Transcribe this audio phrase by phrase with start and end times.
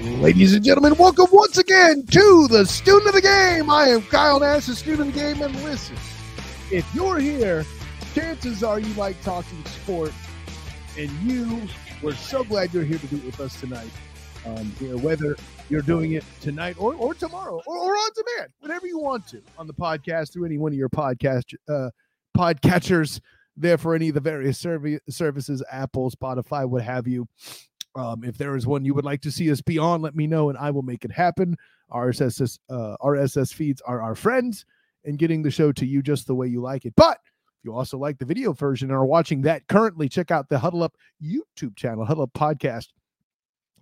[0.00, 3.68] Ladies and gentlemen, welcome once again to the Student of the Game.
[3.68, 5.94] I am Kyle Nash, the Student of the Game, and listen,
[6.72, 7.66] if you're here,
[8.14, 10.14] chances are you like talking sport,
[10.96, 11.60] and you,
[12.02, 13.90] we're so glad you're here to do it with us tonight.
[14.46, 15.36] Um, know, whether
[15.68, 19.42] you're doing it tonight or, or tomorrow or, or on demand, whenever you want to,
[19.58, 21.90] on the podcast through any one of your podcast uh,
[22.34, 23.20] podcatchers
[23.54, 27.28] there for any of the various serv- services, Apple, Spotify, what have you.
[27.94, 30.26] Um, if there is one you would like to see us be on, let me
[30.26, 31.56] know and I will make it happen.
[31.90, 34.64] RSS uh, RSS feeds are our friends
[35.04, 36.94] and getting the show to you just the way you like it.
[36.96, 37.18] But
[37.58, 40.58] if you also like the video version and are watching that currently, check out the
[40.58, 42.88] Huddle Up YouTube channel, Huddle Up Podcast.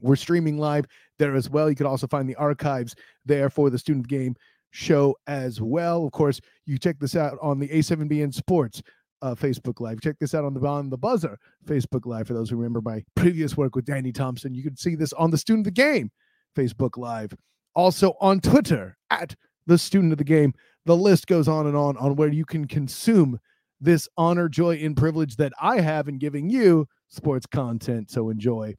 [0.01, 0.87] We're streaming live
[1.19, 1.69] there as well.
[1.69, 2.95] You can also find the archives
[3.27, 4.37] there for the student game
[4.71, 6.05] show as well.
[6.05, 8.83] Of course, you check this out on the A7BN Sports
[9.23, 10.01] uh, Facebook Live.
[10.01, 12.27] Check this out on the on the Buzzer Facebook Live.
[12.27, 15.31] For those who remember my previous work with Danny Thompson, you can see this on
[15.31, 16.11] the Student of the Game
[16.57, 17.35] Facebook Live.
[17.75, 19.35] Also on Twitter at
[19.67, 20.55] the Student of the Game.
[20.87, 23.39] The list goes on and on on where you can consume
[23.81, 28.11] this honor, joy, and privilege that I have in giving you sports content.
[28.11, 28.75] So enjoy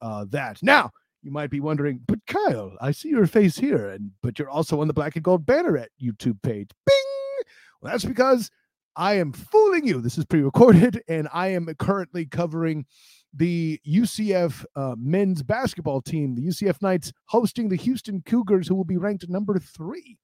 [0.00, 0.58] uh, that.
[0.62, 0.90] Now,
[1.22, 4.80] you might be wondering, but Kyle, I see your face here, and but you're also
[4.80, 6.70] on the Black and Gold Banneret YouTube page.
[6.86, 7.44] Bing.
[7.80, 8.50] Well, that's because
[8.98, 10.00] I am fooling you.
[10.00, 12.84] This is pre recorded, and I am currently covering
[13.32, 18.84] the UCF uh, men's basketball team, the UCF Knights, hosting the Houston Cougars, who will
[18.84, 20.18] be ranked number three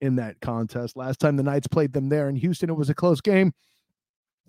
[0.00, 0.96] in that contest.
[0.96, 3.52] Last time the Knights played them there in Houston, it was a close game.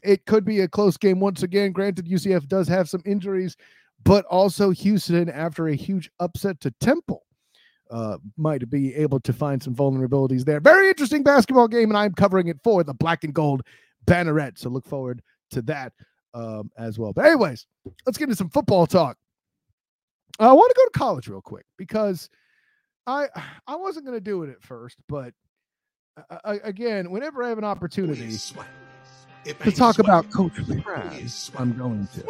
[0.02, 1.72] It could be a close game once again.
[1.72, 3.56] Granted, UCF does have some injuries,
[4.04, 7.25] but also Houston, after a huge upset to Temple,
[7.92, 10.60] uh, might be able to find some vulnerabilities there.
[10.60, 13.62] Very interesting basketball game, and I'm covering it for the black and gold
[14.06, 14.58] banneret.
[14.58, 15.94] So look forward to that
[16.34, 17.14] um, as well.
[17.14, 17.66] But, anyways,
[18.06, 19.18] let's get into some football talk.
[20.40, 22.30] I want to go to college real quick because
[23.08, 23.28] I
[23.68, 25.34] I wasn't going to do it at first, but
[26.30, 28.36] uh, uh again, whenever I have an opportunity
[29.46, 32.24] to talk about Coach Prime, I'm going to.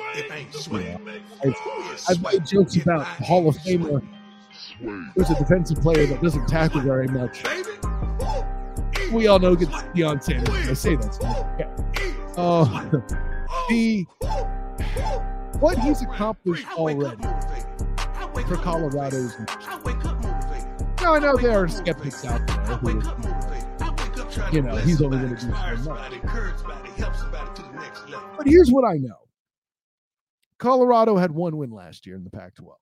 [0.86, 0.98] Yeah.
[1.44, 4.06] I've, I've made jokes about Hall of Famer
[4.82, 7.44] there's a defensive player that doesn't tackle very much.
[9.12, 10.70] We all know it's Deion Sanders.
[10.70, 11.56] I say that.
[11.60, 12.42] Yeah.
[12.42, 13.00] Uh,
[13.70, 14.06] the
[15.60, 17.16] what he's accomplished already
[18.48, 19.38] for Colorado's.
[21.02, 23.02] Now I know there are skeptics out there who,
[24.52, 25.80] you know, he's only going to do so much.
[28.38, 29.20] But here's what I know:
[30.58, 32.74] Colorado had one win last year in the Pac-12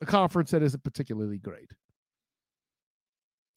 [0.00, 1.70] a conference that isn't particularly great.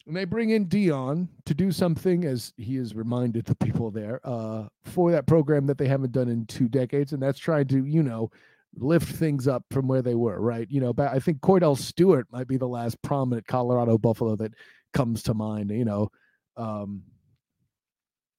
[0.08, 4.20] And they bring in Deion to do something, as he has reminded the people there,
[4.24, 7.86] uh, for that program that they haven't done in two decades, and that's trying to,
[7.86, 8.32] you know,
[8.78, 10.68] lift things up from where they were, right?
[10.72, 14.54] You know, but I think Kordell Stewart might be the last prominent Colorado Buffalo that
[14.94, 15.70] comes to mind.
[15.70, 16.10] You know,
[16.58, 17.04] um,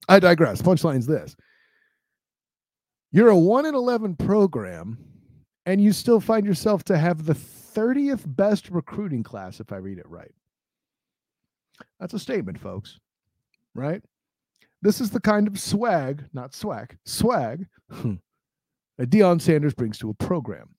[0.09, 0.61] I digress.
[0.61, 1.37] Punchline's this:
[3.13, 4.99] you're a one in eleven program,
[5.65, 7.35] and you still find yourself to have the
[7.75, 10.33] 30th best recruiting class, if I read it right.
[11.99, 12.99] That's a statement, folks,
[13.75, 14.03] right?
[14.83, 18.15] This is the kind of swag, not swag, swag hmm.
[18.99, 20.75] that Deion Sanders brings to a program.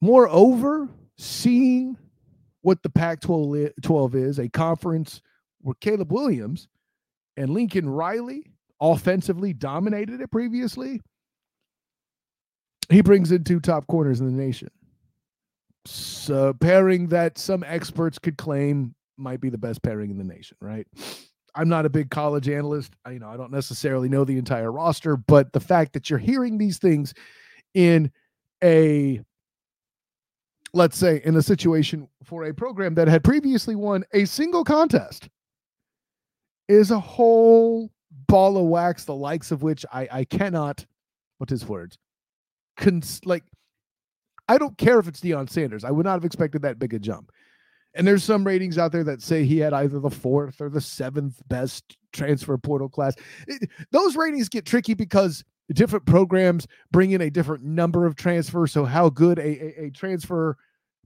[0.00, 1.96] Moreover, seeing
[2.60, 5.22] what the Pac 12 is, a conference
[5.60, 6.68] where Caleb Williams
[7.36, 11.00] and Lincoln Riley offensively dominated it previously,
[12.90, 14.68] he brings in two top corners in the nation
[15.86, 20.24] so uh, pairing that some experts could claim might be the best pairing in the
[20.24, 20.86] nation, right?
[21.54, 22.94] I'm not a big college analyst.
[23.04, 26.18] I, you know, I don't necessarily know the entire roster, but the fact that you're
[26.18, 27.14] hearing these things
[27.74, 28.10] in
[28.62, 29.20] a
[30.72, 35.28] let's say in a situation for a program that had previously won a single contest
[36.68, 37.90] is a whole
[38.26, 40.84] ball of wax the likes of which I I cannot
[41.38, 41.98] what is words
[42.76, 43.44] cons- like
[44.48, 45.84] I don't care if it's Deion Sanders.
[45.84, 47.30] I would not have expected that big a jump.
[47.94, 50.80] And there's some ratings out there that say he had either the fourth or the
[50.80, 53.14] seventh best transfer portal class.
[53.46, 58.72] It, those ratings get tricky because different programs bring in a different number of transfers.
[58.72, 60.56] So how good a, a, a transfer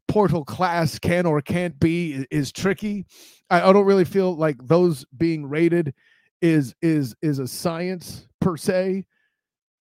[0.09, 3.05] portal class can or can't be is, is tricky.
[3.51, 5.95] I, I don't really feel like those being rated
[6.41, 9.05] is is is a science per se.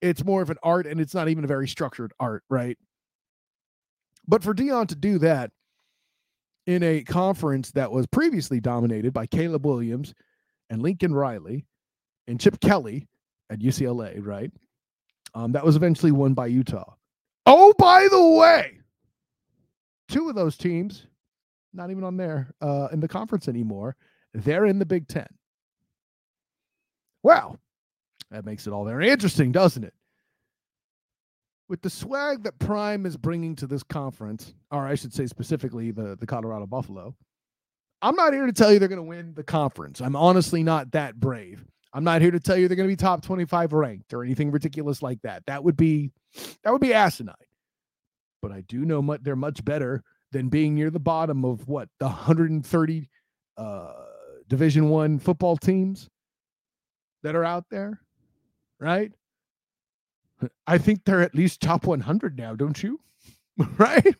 [0.02, 2.76] It's more of an art, and it's not even a very structured art, right?
[4.28, 5.50] But for Deion to do that
[6.66, 10.14] in a conference that was previously dominated by Caleb Williams
[10.68, 11.64] and Lincoln Riley
[12.26, 13.06] and Chip Kelly
[13.50, 14.50] at UCLA, right?
[15.34, 16.94] Um, that was eventually won by Utah.
[17.46, 18.80] Oh, by the way,
[20.08, 21.06] two of those teams,
[21.72, 23.96] not even on there uh, in the conference anymore,
[24.34, 25.28] they're in the Big Ten.
[27.22, 27.58] Well,
[28.30, 29.94] that makes it all very interesting, doesn't it?
[31.68, 35.90] With the swag that Prime is bringing to this conference, or I should say specifically
[35.90, 37.14] the, the Colorado Buffalo,
[38.02, 40.00] I'm not here to tell you they're going to win the conference.
[40.00, 41.64] I'm honestly not that brave.
[41.92, 44.50] I'm not here to tell you they're going to be top 25 ranked or anything
[44.50, 45.42] ridiculous like that.
[45.46, 46.12] That would be
[46.62, 47.34] that would be asinine.
[48.42, 51.88] But I do know much, they're much better than being near the bottom of what
[51.98, 53.08] the 130
[53.56, 53.92] uh,
[54.46, 56.08] Division One football teams
[57.22, 58.00] that are out there,
[58.78, 59.10] right?
[60.66, 63.00] I think they're at least top 100 now, don't you?
[63.78, 64.14] right?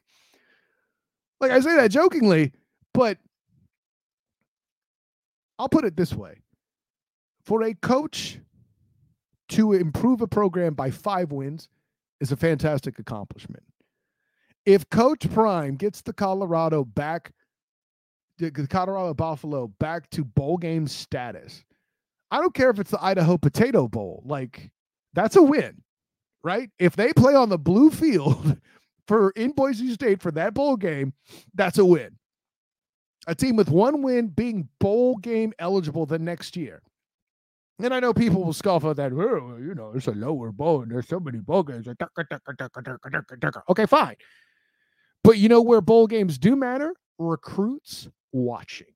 [1.40, 2.52] Like I say that jokingly,
[2.94, 3.18] but
[5.58, 6.40] I'll put it this way
[7.44, 8.40] for a coach
[9.50, 11.68] to improve a program by five wins
[12.20, 13.62] is a fantastic accomplishment.
[14.64, 17.32] If Coach Prime gets the Colorado back,
[18.38, 21.64] the Colorado Buffalo back to bowl game status,
[22.32, 24.24] I don't care if it's the Idaho Potato Bowl.
[24.26, 24.72] Like,
[25.14, 25.82] that's a win,
[26.46, 26.70] right?
[26.78, 28.56] If they play on the blue field
[29.08, 31.12] for in Boise State for that bowl game,
[31.54, 32.16] that's a win.
[33.26, 36.82] A team with one win being bowl game eligible the next year.
[37.82, 39.12] And I know people will scoff at that.
[39.12, 41.88] Oh, you know, it's a lower bowl and there's so many bowl games.
[43.69, 44.14] Okay, fine.
[45.25, 46.94] But you know where bowl games do matter?
[47.19, 48.87] Recruits watching.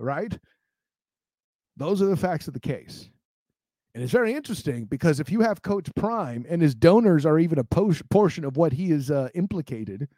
[0.00, 0.36] Right?
[1.76, 3.08] Those are the facts of the case.
[3.94, 7.58] And it's very interesting because if you have Coach Prime and his donors are even
[7.58, 10.08] a portion of what he is uh, implicated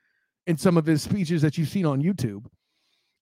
[0.46, 2.46] in some of his speeches that you've seen on YouTube,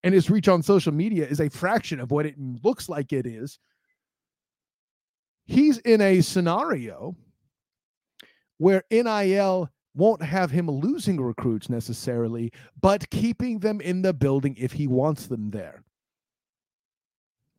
[0.03, 3.25] and his reach on social media is a fraction of what it looks like it
[3.25, 3.59] is,
[5.45, 7.15] he's in a scenario
[8.57, 14.73] where NIL won't have him losing recruits necessarily, but keeping them in the building if
[14.73, 15.84] he wants them there.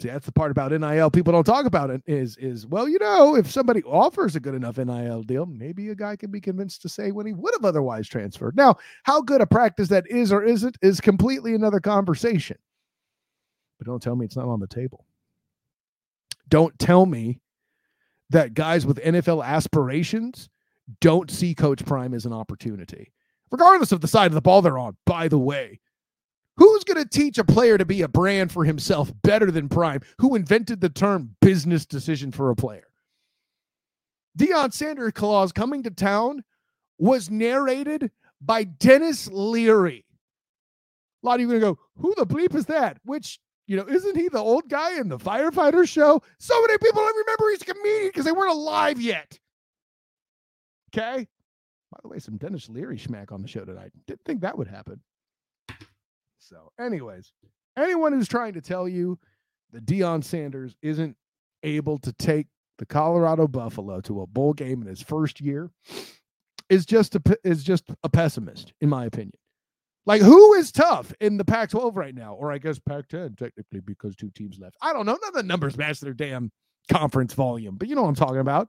[0.00, 2.98] See, that's the part about NIL people don't talk about it is is well, you
[2.98, 6.82] know, if somebody offers a good enough NIL deal, maybe a guy can be convinced
[6.82, 8.56] to say when he would have otherwise transferred.
[8.56, 12.58] Now, how good a practice that is or isn't is completely another conversation.
[13.78, 15.06] But don't tell me it's not on the table.
[16.48, 17.40] Don't tell me
[18.30, 20.50] that guys with NFL aspirations
[21.00, 23.12] don't see Coach Prime as an opportunity,
[23.50, 25.80] regardless of the side of the ball they're on, by the way.
[26.56, 30.00] Who's going to teach a player to be a brand for himself better than Prime,
[30.18, 32.86] who invented the term business decision for a player?
[34.38, 36.44] Deion Sanders Claus coming to town
[36.98, 38.10] was narrated
[38.40, 40.04] by Denis Leary.
[41.22, 42.98] A lot of you are going to go, who the bleep is that?
[43.04, 46.22] Which, you know, isn't he the old guy in the firefighter show?
[46.38, 49.38] So many people don't remember he's a comedian because they weren't alive yet.
[50.94, 51.26] Okay.
[51.90, 53.92] By the way, some Denis Leary schmack on the show tonight.
[54.06, 55.00] Didn't think that would happen.
[56.48, 57.32] So, anyways,
[57.76, 59.18] anyone who's trying to tell you
[59.72, 61.16] that Deion Sanders isn't
[61.64, 62.46] able to take
[62.78, 65.70] the Colorado Buffalo to a bowl game in his first year
[66.68, 69.32] is just a is just a pessimist, in my opinion.
[70.04, 72.34] Like, who is tough in the Pac 12 right now?
[72.34, 74.76] Or I guess Pac 10, technically, because two teams left.
[74.80, 75.18] I don't know.
[75.20, 76.52] None of the numbers match their damn
[76.88, 78.68] conference volume, but you know what I'm talking about.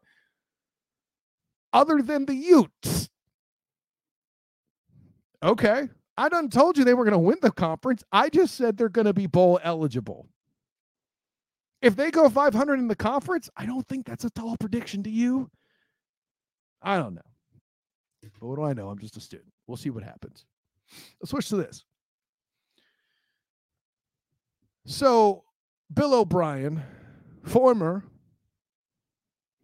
[1.74, 3.10] Other than the Utes.
[5.44, 5.90] Okay.
[6.18, 8.04] I done told you they were going to win the conference.
[8.12, 10.28] I just said they're going to be bowl eligible.
[11.82, 15.12] If they go 500 in the conference, I don't think that's a tall prediction to
[15.12, 15.52] you.
[16.82, 17.22] I don't know.
[18.40, 18.90] But what do I know?
[18.90, 19.52] I'm just a student.
[19.68, 20.46] We'll see what happens.
[21.22, 21.86] Let's switch to this.
[24.86, 25.44] So,
[25.94, 26.82] Bill O'Brien,
[27.44, 28.04] former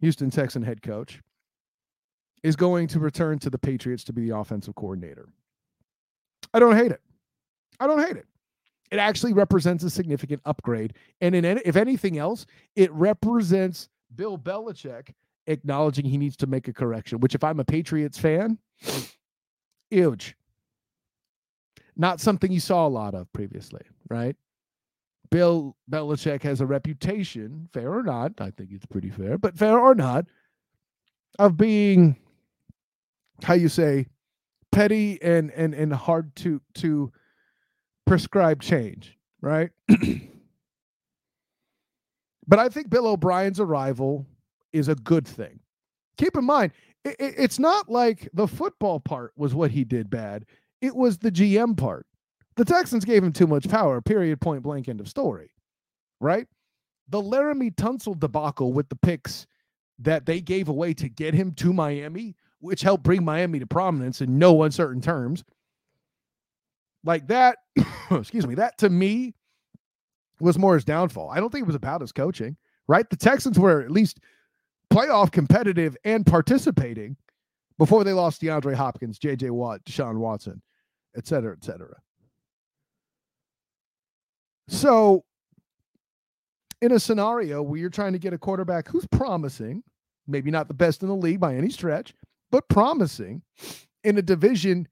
[0.00, 1.20] Houston Texan head coach,
[2.42, 5.30] is going to return to the Patriots to be the offensive coordinator.
[6.54, 7.00] I don't hate it.
[7.80, 8.26] I don't hate it.
[8.90, 10.94] It actually represents a significant upgrade.
[11.20, 12.46] And in if anything else,
[12.76, 15.12] it represents Bill Belichick
[15.48, 18.58] acknowledging he needs to make a correction, which if I'm a Patriots fan,
[19.90, 20.36] huge.
[21.96, 24.36] Not something you saw a lot of previously, right?
[25.30, 29.78] Bill Belichick has a reputation, fair or not, I think it's pretty fair, but fair
[29.78, 30.26] or not,
[31.38, 32.16] of being
[33.42, 34.06] how you say
[34.74, 37.12] petty and and and hard to to
[38.06, 39.70] prescribe change, right?
[42.46, 44.26] but I think Bill O'Brien's arrival
[44.72, 45.60] is a good thing.
[46.18, 46.72] Keep in mind,
[47.04, 50.44] it, it's not like the football part was what he did bad.
[50.80, 52.06] It was the GM part.
[52.56, 55.50] The Texans gave him too much power, period, point blank, end of story.
[56.20, 56.46] Right?
[57.08, 59.46] The Laremy Tunsil debacle with the picks
[59.98, 62.34] that they gave away to get him to Miami
[62.64, 65.44] which helped bring Miami to prominence in no uncertain terms,
[67.04, 67.58] Like that,
[68.10, 69.34] excuse me, that to me
[70.40, 71.30] was more his downfall.
[71.30, 72.56] I don't think it was about his coaching,
[72.88, 73.08] right?
[73.08, 74.20] The Texans were at least
[74.90, 77.16] playoff competitive and participating
[77.78, 80.62] before they lost DeAndre Hopkins, JJ Watt, Deshaun Watson,
[81.16, 81.96] et cetera, et cetera.
[84.68, 85.24] So,
[86.80, 89.82] in a scenario where you're trying to get a quarterback who's promising,
[90.26, 92.14] maybe not the best in the league by any stretch,
[92.54, 93.42] but promising
[94.04, 94.86] in a division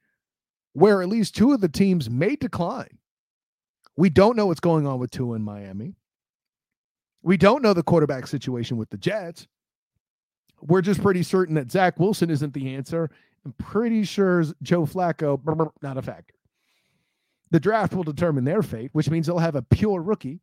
[0.72, 2.98] where at least two of the teams may decline.
[3.96, 5.94] We don't know what's going on with Tua in Miami.
[7.22, 9.46] We don't know the quarterback situation with the Jets.
[10.60, 13.08] We're just pretty certain that Zach Wilson isn't the answer.
[13.44, 16.34] I'm pretty sure Joe Flacco, not a factor.
[17.52, 20.40] The draft will determine their fate, which means they'll have a pure rookie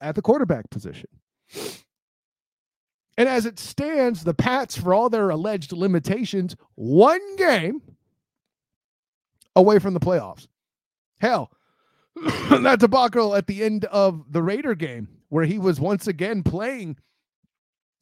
[0.00, 1.10] at the quarterback position.
[3.18, 7.82] And as it stands, the Pats, for all their alleged limitations, one game
[9.54, 10.46] away from the playoffs.
[11.20, 11.50] Hell,
[12.50, 16.96] that debacle at the end of the Raider game, where he was once again playing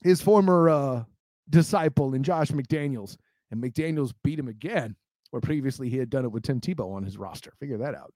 [0.02, 1.04] his former uh,
[1.48, 3.16] disciple in Josh McDaniels,
[3.50, 4.96] and McDaniels beat him again,
[5.30, 7.52] where previously he had done it with Tim Tebow on his roster.
[7.58, 8.14] Figure that out.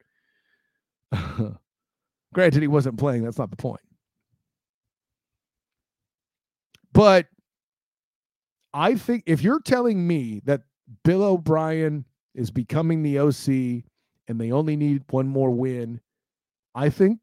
[2.34, 3.22] Granted, he wasn't playing.
[3.24, 3.80] That's not the point.
[6.94, 7.26] But
[8.72, 10.62] I think if you're telling me that
[11.02, 13.84] Bill O'Brien is becoming the OC
[14.28, 16.00] and they only need one more win,
[16.74, 17.18] I think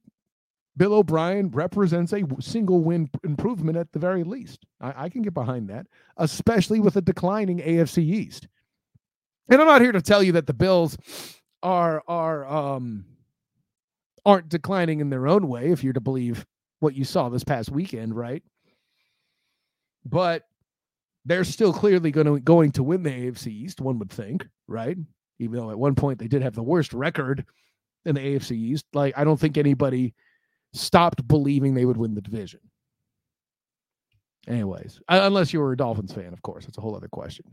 [0.78, 4.66] Bill O'Brien represents a single win improvement at the very least.
[4.80, 5.88] I, I, can get behind that,
[6.18, 8.48] especially with a declining AFC East.
[9.50, 10.98] And I'm not here to tell you that the Bills
[11.64, 13.06] are are um
[14.26, 16.46] aren't declining in their own way, if you're to believe
[16.80, 18.44] what you saw this past weekend, right?
[20.06, 20.48] But
[21.26, 24.98] they're still clearly going to going to win the AFC East, one would think, right?
[25.40, 27.46] Even though at one point they did have the worst record
[28.06, 28.86] in the AFC East.
[28.94, 30.14] Like I don't think anybody
[30.74, 32.60] stopped believing they would win the division.
[34.48, 37.46] Anyways, unless you were a Dolphins fan, of course, that's a whole other question.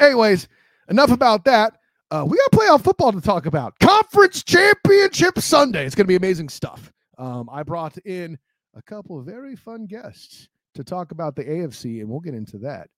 [0.00, 0.48] Anyways,
[0.88, 1.78] enough about that.
[2.10, 3.78] Uh, we got playoff football to talk about.
[3.78, 5.86] Conference Championship Sunday.
[5.86, 6.92] It's going to be amazing stuff.
[7.18, 8.38] Um, I brought in
[8.74, 12.58] a couple of very fun guests to talk about the AFC, and we'll get into
[12.58, 12.88] that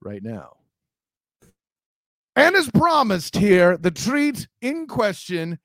[0.00, 0.56] right now.
[2.36, 5.58] And as promised here, the treat in question,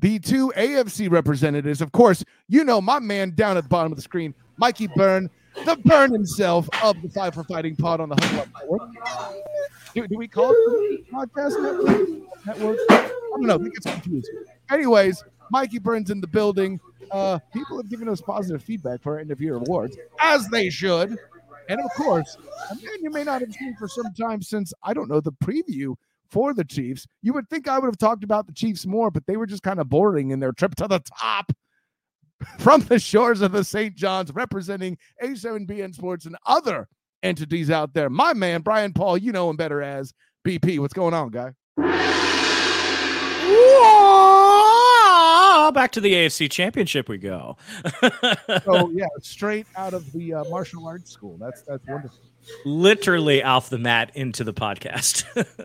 [0.00, 1.80] the two AFC representatives.
[1.80, 5.30] Of course, you know my man down at the bottom of the screen, Mikey Byrne,
[5.64, 8.90] the Burn himself of the Five for Fighting Pod on the Huddle Network.
[9.94, 12.08] Do, do we call it podcast network?
[12.44, 12.78] network?
[12.90, 13.54] I don't know.
[13.54, 14.30] It gets confused.
[14.70, 16.80] Anyways, Mikey Burns in the building.
[17.10, 20.70] Uh, people have given us positive feedback for our end of year awards, as they
[20.70, 21.18] should.
[21.68, 22.36] And of course,
[22.70, 25.32] a man you may not have seen for some time since, I don't know, the
[25.32, 25.94] preview
[26.30, 27.06] for the Chiefs.
[27.22, 29.62] You would think I would have talked about the Chiefs more, but they were just
[29.62, 31.52] kind of boring in their trip to the top
[32.58, 33.94] from the shores of the St.
[33.94, 36.88] John's, representing A7BN Sports and other
[37.22, 38.10] entities out there.
[38.10, 40.12] My man, Brian Paul, you know him better as
[40.46, 40.78] BP.
[40.78, 41.52] What's going on, guy?
[45.64, 45.72] Whoa!
[45.72, 47.56] Back to the AFC Championship we go.
[48.64, 51.38] so yeah, straight out of the uh, martial arts school.
[51.38, 52.18] That's that's wonderful.
[52.66, 55.24] Literally off the mat into the podcast.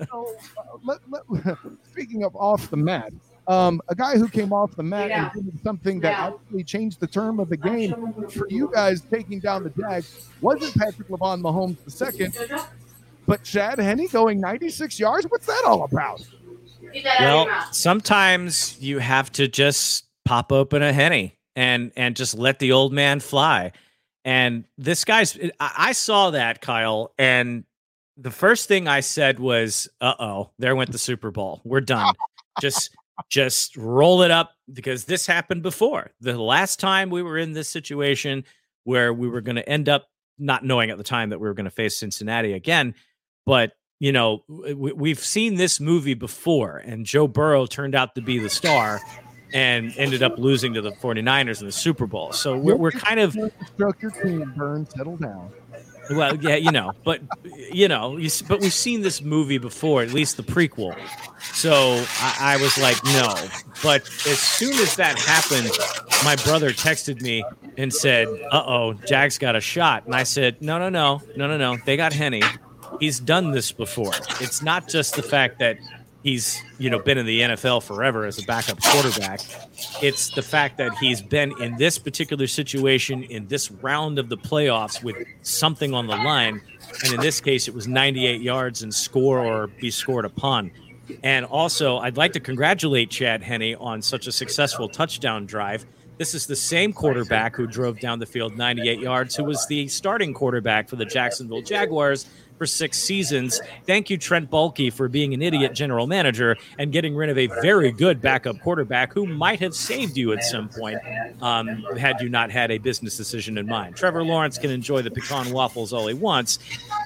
[0.09, 1.57] so, uh, let, let,
[1.91, 3.11] speaking of off the mat,
[3.49, 5.31] um, a guy who came off the mat yeah.
[5.35, 6.27] and did something that yeah.
[6.27, 10.73] actually changed the term of the game for you guys taking down the Jags wasn't
[10.75, 12.37] Patrick Lavon Mahomes the second,
[13.27, 15.25] but Chad Henne going 96 yards.
[15.27, 16.25] What's that all about?
[17.19, 22.71] Well, sometimes you have to just pop open a Henny and and just let the
[22.71, 23.71] old man fly.
[24.25, 27.63] And this guy's I saw that Kyle and
[28.17, 31.61] the first thing I said was, "Uh oh, there went the Super Bowl.
[31.63, 32.13] We're done.
[32.61, 32.91] Just
[33.29, 36.11] just roll it up because this happened before.
[36.21, 38.45] The last time we were in this situation
[38.83, 41.53] where we were going to end up not knowing at the time that we were
[41.53, 42.95] going to face Cincinnati again,
[43.45, 48.21] but you know, we, have seen this movie before, and Joe Burrow turned out to
[48.21, 49.01] be the star
[49.53, 52.31] and ended up losing to the 49ers in the Super Bowl.
[52.31, 53.35] So we're, we're kind of.
[53.73, 55.51] Structure team, burn, settle down.
[56.11, 57.21] Well, yeah, you know, but
[57.71, 60.97] you know, you, but we've seen this movie before, at least the prequel.
[61.53, 63.35] So I, I was like, no.
[63.83, 65.69] But as soon as that happened,
[66.23, 67.43] my brother texted me
[67.77, 71.45] and said, "Uh oh, Jags got a shot," and I said, "No, no, no, no,
[71.45, 71.77] no, no.
[71.85, 72.41] They got Henne.
[72.99, 74.13] He's done this before.
[74.41, 75.77] It's not just the fact that
[76.23, 79.41] he's you know been in the NFL forever as a backup quarterback.
[80.01, 84.37] It's the fact that he's been in this particular situation in this round of the
[84.37, 86.61] playoffs with something on the line,
[87.03, 90.71] and in this case, it was 98 yards and score or be scored upon.
[91.23, 95.85] And also, I'd like to congratulate Chad Henne on such a successful touchdown drive.
[96.19, 99.87] This is the same quarterback who drove down the field 98 yards, who was the
[99.87, 102.27] starting quarterback for the Jacksonville Jaguars
[102.59, 103.59] for six seasons.
[103.87, 107.47] Thank you, Trent Baalke, for being an idiot general manager and getting rid of a
[107.61, 110.99] very good backup quarterback who might have saved you at some point
[111.41, 113.95] um, had you not had a business decision in mind.
[113.95, 116.59] Trevor Lawrence can enjoy the pecan waffles all he wants,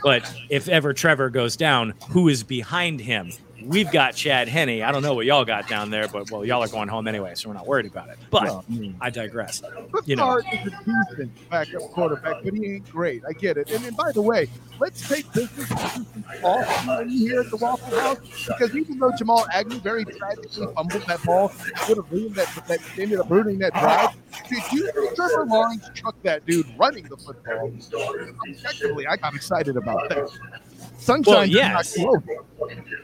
[0.03, 3.31] but if ever Trevor goes down, who is behind him?
[3.65, 4.81] We've got Chad Henne.
[4.81, 7.35] I don't know what y'all got down there, but well, y'all are going home anyway,
[7.35, 8.17] so we're not worried about it.
[8.29, 8.65] But well,
[9.01, 9.61] I, digress.
[10.05, 13.23] You know, is a decent backup quarterback, but he ain't great.
[13.27, 13.71] I get it.
[13.71, 14.47] And, and by the way,
[14.79, 15.71] let's take business
[16.43, 16.67] off
[17.07, 18.17] here at the Waffle House
[18.47, 21.51] because even though Jamal Agnew very tragically fumbled that ball,
[21.87, 24.09] would have ruined that, that ended up ruining that drive.
[24.49, 27.71] Did you think Trevor Lawrence truck that dude running the football?
[28.45, 30.29] Effectively, I got excited about that.
[30.97, 31.33] Sunshine.
[31.33, 31.97] Well, yes.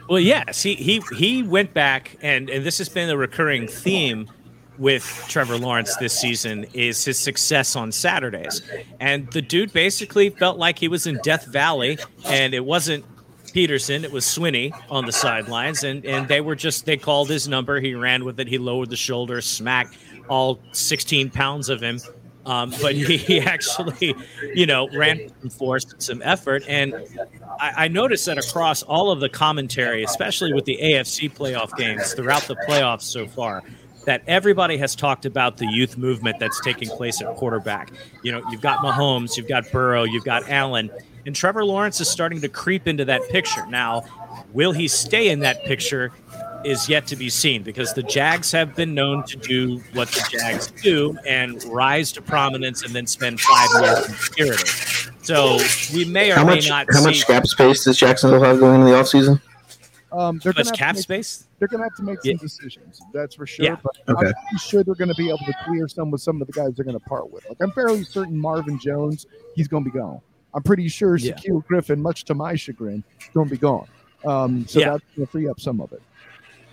[0.08, 0.49] Well, yes.
[0.52, 4.30] He he he went back, and and this has been a recurring theme
[4.78, 8.62] with Trevor Lawrence this season is his success on Saturdays.
[8.98, 13.04] And the dude basically felt like he was in Death Valley, and it wasn't
[13.52, 17.46] Pederson, it was Swinney on the sidelines, and and they were just they called his
[17.48, 17.80] number.
[17.80, 18.48] He ran with it.
[18.48, 19.96] He lowered the shoulder, smacked
[20.28, 22.00] all 16 pounds of him
[22.46, 24.14] um, but he, he, actually,
[24.54, 26.64] you know, ran some force, some effort.
[26.66, 26.94] And
[27.60, 32.14] I, I, noticed that across all of the commentary, especially with the AFC playoff games
[32.14, 33.62] throughout the playoffs so far,
[34.06, 37.92] that everybody has talked about the youth movement that's taking place at quarterback.
[38.22, 40.90] You know, you've got Mahomes, you've got Burrow, you've got Allen,
[41.26, 43.66] and Trevor Lawrence is starting to creep into that picture.
[43.66, 44.04] Now,
[44.52, 46.12] will he stay in that picture?
[46.64, 50.26] Is yet to be seen because the Jags have been known to do what the
[50.30, 54.70] Jags do and rise to prominence and then spend five years in obscurity.
[55.22, 55.58] So
[55.94, 56.86] we may or how may much, not.
[56.92, 59.40] How much cap space does Jacksonville have going into the offseason?
[60.12, 61.46] Um, they're going cap make, space.
[61.58, 62.36] They're going to have to make some yeah.
[62.40, 63.00] decisions.
[63.12, 63.64] That's for sure.
[63.64, 63.76] Yeah.
[63.82, 64.32] But okay.
[64.50, 66.74] I'm sure they're going to be able to clear some with some of the guys
[66.74, 67.48] they're going to part with.
[67.48, 70.20] Like I'm fairly certain Marvin Jones, he's going to be gone.
[70.52, 71.34] I'm pretty sure yeah.
[71.34, 73.86] Shaquill Griffin, much to my chagrin, is going to be gone.
[74.24, 74.90] Um, so yeah.
[74.90, 76.02] that's going to free up some of it.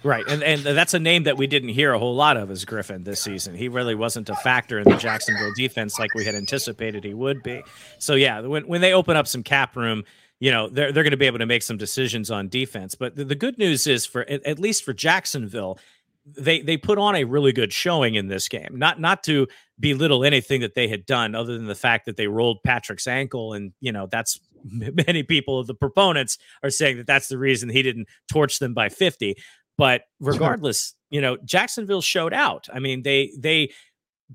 [0.04, 2.66] Right, and and that's a name that we didn't hear a whole lot of as
[2.66, 3.56] Griffin this season.
[3.56, 7.42] He really wasn't a factor in the Jacksonville defense like we had anticipated he would
[7.44, 7.64] be.
[7.98, 10.04] So yeah, when when they open up some cap room,
[10.40, 12.96] you know they're they're going to be able to make some decisions on defense.
[12.96, 15.80] But the, the good news is for at least for Jacksonville,
[16.26, 18.74] they they put on a really good showing in this game.
[18.74, 19.48] Not not to
[19.80, 23.54] belittle anything that they had done, other than the fact that they rolled Patrick's ankle,
[23.54, 27.70] and you know that's many people of the proponents are saying that that's the reason
[27.70, 29.36] he didn't torch them by 50
[29.78, 32.68] but regardless, you know, Jacksonville showed out.
[32.74, 33.72] I mean, they they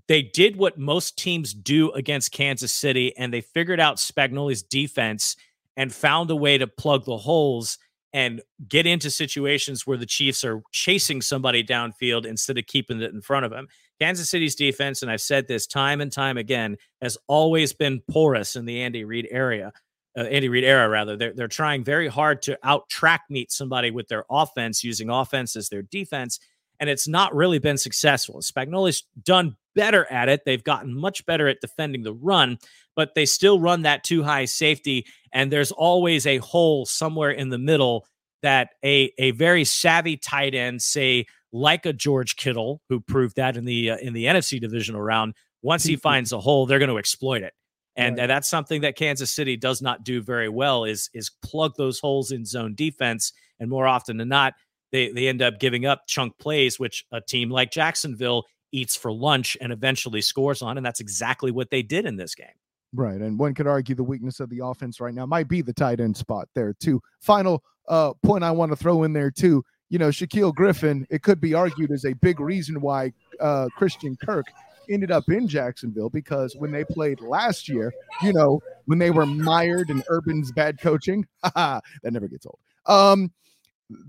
[0.08, 5.36] they did what most teams do against Kansas City, and they figured out Spagnuolo's defense
[5.76, 7.78] and found a way to plug the holes
[8.14, 13.12] and get into situations where the Chiefs are chasing somebody downfield instead of keeping it
[13.12, 13.66] in front of them.
[14.00, 18.56] Kansas City's defense, and I've said this time and time again, has always been porous
[18.56, 19.72] in the Andy Reid area
[20.16, 21.16] uh, Andy Reid era, rather.
[21.16, 25.56] They're, they're trying very hard to out track meet somebody with their offense, using offense
[25.56, 26.38] as their defense.
[26.80, 28.40] And it's not really been successful.
[28.40, 30.42] Spagnuolo's done better at it.
[30.44, 32.58] They've gotten much better at defending the run,
[32.96, 35.06] but they still run that too high safety.
[35.32, 38.06] And there's always a hole somewhere in the middle
[38.42, 43.56] that a, a very savvy tight end, say, like a George Kittle, who proved that
[43.56, 46.90] in the uh, in the NFC divisional round, once he finds a hole, they're going
[46.90, 47.52] to exploit it.
[47.96, 48.22] And, right.
[48.22, 51.98] and that's something that Kansas City does not do very well is is plug those
[51.98, 53.32] holes in zone defense.
[53.60, 54.54] And more often than not,
[54.92, 59.12] they, they end up giving up chunk plays, which a team like Jacksonville eats for
[59.12, 60.76] lunch and eventually scores on.
[60.76, 62.46] And that's exactly what they did in this game.
[62.94, 63.20] Right.
[63.20, 66.00] And one could argue the weakness of the offense right now might be the tight
[66.00, 67.00] end spot there, too.
[67.20, 69.64] Final uh, point I want to throw in there, too.
[69.88, 74.16] You know, Shaquill Griffin, it could be argued as a big reason why uh, Christian
[74.16, 74.46] Kirk
[74.88, 77.92] ended up in Jacksonville because when they played last year,
[78.22, 82.58] you know, when they were mired in Urban's bad coaching, that never gets old.
[82.86, 83.32] Um,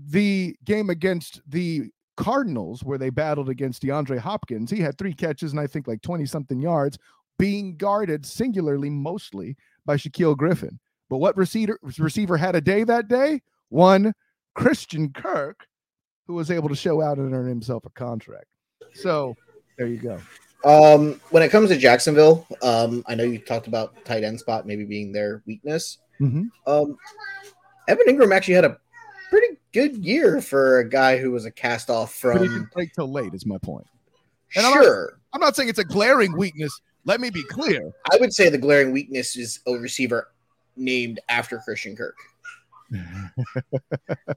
[0.08, 5.52] the game against the Cardinals, where they battled against DeAndre Hopkins, he had three catches
[5.52, 6.98] and I think like 20 something yards,
[7.38, 10.78] being guarded singularly mostly by Shaquill Griffin.
[11.10, 13.42] But what receiver receiver had a day that day?
[13.68, 14.14] One
[14.54, 15.66] Christian Kirk,
[16.26, 18.46] who was able to show out and earn himself a contract.
[18.94, 19.34] So
[19.76, 20.20] there you go.
[20.64, 24.66] Um, when it comes to Jacksonville, um, I know you talked about tight end spot
[24.66, 25.98] maybe being their weakness.
[26.20, 26.44] Mm-hmm.
[26.66, 26.96] Um,
[27.88, 28.78] Evan Engram actually had a
[29.30, 32.38] pretty good year for a guy who was a cast off from.
[32.38, 33.86] But he didn't break till late, is my point.
[34.56, 36.80] And sure, I'm not, I'm not saying it's a glaring weakness.
[37.04, 37.92] Let me be clear.
[38.12, 40.30] I would say the glaring weakness is a receiver
[40.76, 42.16] named after Christian Kirk.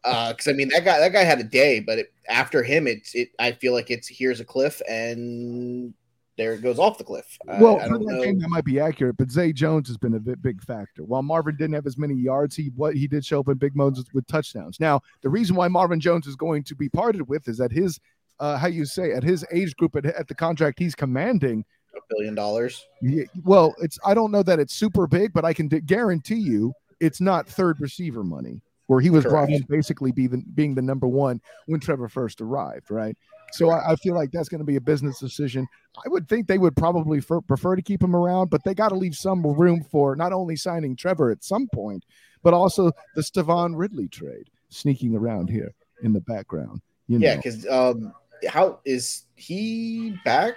[0.03, 2.63] Uh, because uh, I mean, that guy that guy had a day, but it, after
[2.63, 3.29] him, it's it.
[3.39, 5.93] I feel like it's here's a cliff, and
[6.37, 7.37] there it goes off the cliff.
[7.45, 10.61] Well, I, I that that might be accurate, but Zay Jones has been a big,
[10.63, 11.03] factor.
[11.03, 13.75] While Marvin didn't have as many yards, he what he did show up in big
[13.75, 14.79] moments with touchdowns.
[14.79, 17.99] Now, the reason why Marvin Jones is going to be parted with is that his
[18.39, 21.99] uh, how you say at his age group at, at the contract he's commanding a
[22.09, 22.85] billion dollars.
[23.01, 26.35] Yeah, well, it's I don't know that it's super big, but I can d- guarantee
[26.35, 29.47] you it's not third receiver money where he was Correct.
[29.47, 33.15] brought in basically be the, being the number one when Trevor first arrived, right?
[33.53, 35.67] So I, I feel like that's going to be a business decision.
[36.05, 38.89] I would think they would probably for, prefer to keep him around, but they got
[38.89, 42.03] to leave some room for not only signing Trevor at some point,
[42.43, 46.81] but also the Stevan Ridley trade sneaking around here in the background.
[47.07, 47.27] You know?
[47.27, 48.13] Yeah, because um,
[48.47, 50.55] how is he back?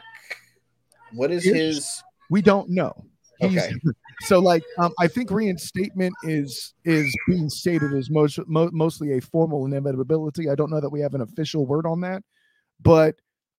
[1.13, 2.03] What is his?
[2.29, 2.93] We don't know.
[3.39, 3.75] He's, okay.
[4.23, 9.21] So, like, um, I think reinstatement is is being stated as most mo- mostly a
[9.21, 10.51] formal inevitability.
[10.51, 12.23] I don't know that we have an official word on that,
[12.83, 13.17] but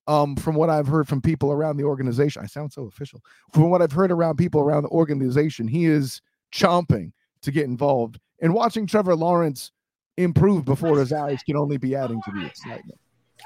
[0.07, 3.21] um, from what I've heard from people around the organization, I sound so official.
[3.53, 8.19] From what I've heard around people around the organization, he is chomping to get involved.
[8.41, 9.71] And watching Trevor Lawrence
[10.17, 12.99] improve before his eyes can only be adding to the excitement.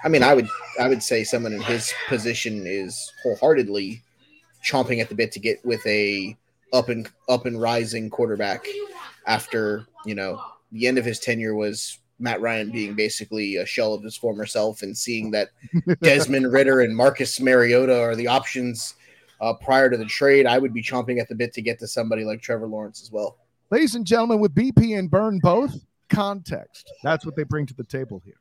[0.03, 4.01] I mean, I would I would say someone in his position is wholeheartedly
[4.65, 6.35] chomping at the bit to get with a
[6.73, 8.65] up and up and rising quarterback
[9.27, 13.93] after you know the end of his tenure was Matt Ryan being basically a shell
[13.93, 15.49] of his former self and seeing that
[16.01, 18.95] Desmond Ridder and Marcus Mariota are the options
[19.41, 21.87] uh, prior to the trade, I would be chomping at the bit to get to
[21.87, 23.37] somebody like Trevor Lawrence as well.
[23.69, 25.75] Ladies and gentlemen, with BP and Burn both,
[26.09, 26.89] context.
[27.03, 28.39] That's what they bring to the table here.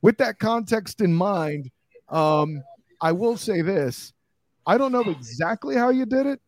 [0.00, 1.70] With that context in mind,
[2.08, 2.62] um,
[3.00, 4.12] I will say this
[4.66, 6.40] I don't know exactly how you did it,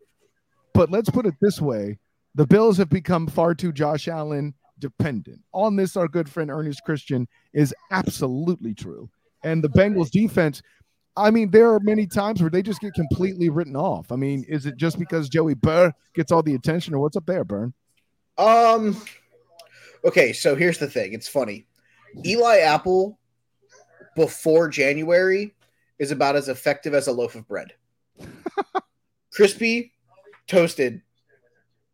[0.72, 1.98] but let's put it this way
[2.34, 4.54] the Bills have become far too Josh Allen
[4.84, 5.40] dependent.
[5.52, 9.08] On this, our good friend Ernest Christian is absolutely true.
[9.42, 10.60] And the Bengals defense,
[11.16, 14.12] I mean, there are many times where they just get completely written off.
[14.12, 17.24] I mean, is it just because Joey Burr gets all the attention, or what's up
[17.24, 17.72] there, Burn?
[18.36, 19.00] Um,
[20.04, 21.14] okay, so here's the thing.
[21.14, 21.66] It's funny.
[22.26, 23.18] Eli Apple
[24.16, 25.54] before January
[25.98, 27.72] is about as effective as a loaf of bread.
[29.32, 29.92] Crispy,
[30.46, 31.00] toasted,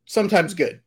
[0.07, 0.81] sometimes good.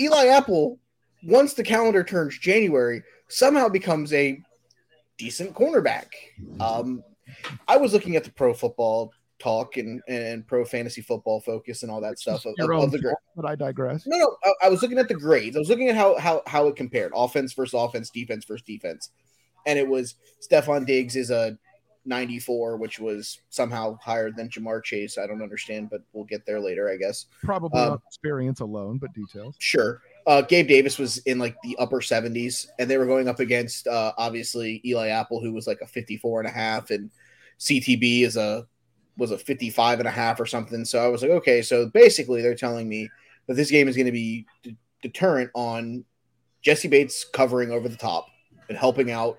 [0.00, 0.78] Eli Apple,
[1.24, 4.40] once the calendar turns January, somehow becomes a
[5.16, 6.06] decent cornerback.
[6.60, 7.02] Um,
[7.66, 11.92] I was looking at the pro football talk and, and pro fantasy football focus and
[11.92, 13.14] all that stuff of, of, of, the grade.
[13.36, 14.06] But I digress.
[14.06, 15.56] No, no, I, I, was looking at the grades.
[15.56, 19.10] I was looking at how how how it compared offense versus offense, defense versus defense,
[19.66, 21.58] and it was Stefon Diggs is a
[22.08, 25.18] 94, which was somehow higher than Ja'Marr Chase.
[25.18, 27.26] I don't understand, but we'll get there later, I guess.
[27.44, 29.54] Probably um, experience alone, but details.
[29.58, 30.00] Sure.
[30.26, 33.86] Uh, Gabe Davis was in like the upper 70s, and they were going up against
[33.86, 37.10] uh, obviously Eli Apple, who was like a 54 and a half, and
[37.60, 38.66] CTB is a
[39.16, 40.84] was a 55 and a half or something.
[40.84, 43.08] So I was like, okay, so basically they're telling me
[43.46, 46.04] that this game is going to be d- deterrent on
[46.62, 48.28] Jessie Bates covering over the top
[48.68, 49.38] and helping out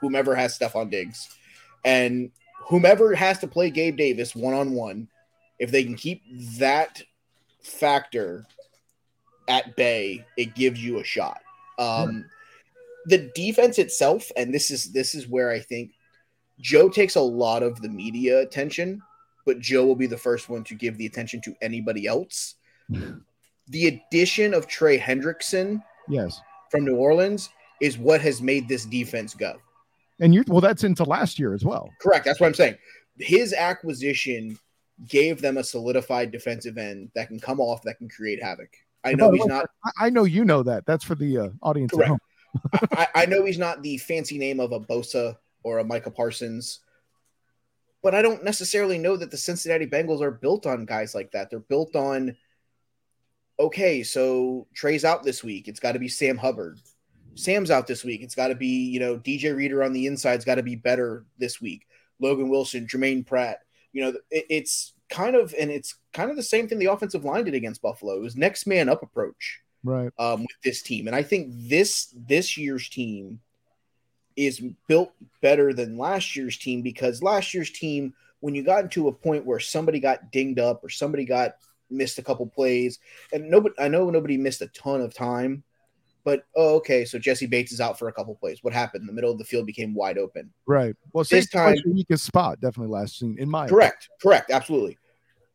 [0.00, 1.28] whomever has Stefon Diggs
[1.84, 2.30] and
[2.66, 5.08] whomever has to play Gabe Davis one on one,
[5.58, 6.22] if they can keep
[6.58, 7.02] that
[7.62, 8.46] factor
[9.48, 11.40] at bay, it gives you a shot.
[11.78, 12.26] Um,
[13.06, 15.90] The defense itself, and this is this is where I think
[16.60, 19.02] Joe takes a lot of the media attention,
[19.44, 22.54] but Joe will be the first one to give the attention to anybody else.
[23.68, 26.40] the addition of Trey Hendrickson, yes,
[26.70, 27.48] from New Orleans,
[27.80, 29.58] is what has made this defense go.
[30.22, 31.90] And you're well, that's into last year as well.
[32.00, 32.24] Correct.
[32.24, 32.76] That's what I'm saying.
[33.18, 34.56] His acquisition
[35.08, 38.70] gave them a solidified defensive end that can come off, that can create havoc.
[39.04, 39.66] I know he's not.
[39.98, 40.86] I know you know that.
[40.86, 41.92] That's for the uh, audience.
[41.92, 42.14] Correct.
[42.92, 46.78] I, I know he's not the fancy name of a Bosa or a Micah Parsons,
[48.00, 51.50] but I don't necessarily know that the Cincinnati Bengals are built on guys like that.
[51.50, 52.36] They're built on.
[53.58, 55.66] Okay, so Trey's out this week.
[55.66, 56.78] It's got to be Sam Hubbard.
[57.34, 58.22] Sam's out this week.
[58.22, 61.24] It's got to be, you know, DJ Reader on the inside's got to be better
[61.38, 61.86] this week.
[62.20, 63.60] Logan Wilson, Jermaine Pratt.
[63.92, 67.24] You know, it, it's kind of, and it's kind of the same thing the offensive
[67.24, 68.14] line did against Buffalo.
[68.14, 70.10] It was next man up approach, right?
[70.18, 73.40] Um, with this team, and I think this this year's team
[74.36, 79.08] is built better than last year's team because last year's team, when you got into
[79.08, 81.56] a point where somebody got dinged up or somebody got
[81.90, 82.98] missed a couple plays,
[83.32, 85.64] and nobody, I know nobody missed a ton of time
[86.24, 88.62] but oh, okay, so Jessie Bates is out for a couple plays.
[88.62, 89.08] What happened?
[89.08, 90.52] The middle of the field became wide open.
[90.66, 90.94] Right.
[91.12, 94.18] Well, this time weakest spot definitely last seen in my correct, opinion.
[94.22, 94.98] correct, absolutely.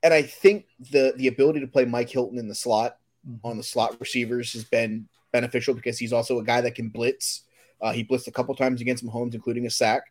[0.03, 2.97] And I think the the ability to play Mike Hilton in the slot
[3.43, 7.43] on the slot receivers has been beneficial because he's also a guy that can blitz.
[7.81, 10.03] Uh, he blitzed a couple times against Mahomes, including a sack.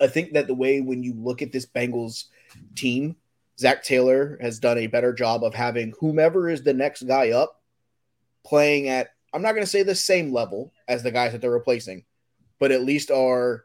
[0.00, 2.24] I think that the way when you look at this Bengals
[2.74, 3.16] team,
[3.58, 7.62] Zac Taylor has done a better job of having whomever is the next guy up
[8.44, 11.50] playing at, I'm not going to say the same level as the guys that they're
[11.50, 12.04] replacing,
[12.58, 13.64] but at least are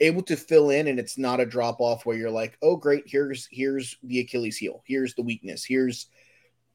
[0.00, 3.04] able to fill in and it's not a drop off where you're like, oh great,
[3.06, 6.06] here's here's the Achilles heel, here's the weakness, here's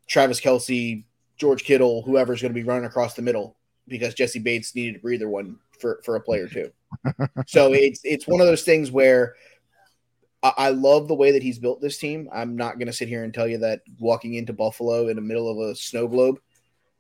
[0.07, 1.03] Travis Kelce,
[1.37, 3.57] George Kittle, whoever's going to be running across the middle
[3.87, 6.71] because Jessie Bates needed a breather one for for a player too.
[7.47, 9.35] so it's it's one of those things where
[10.41, 12.29] I, I love the way that he's built this team.
[12.31, 15.21] I'm not going to sit here and tell you that walking into Buffalo in the
[15.21, 16.39] middle of a snow globe,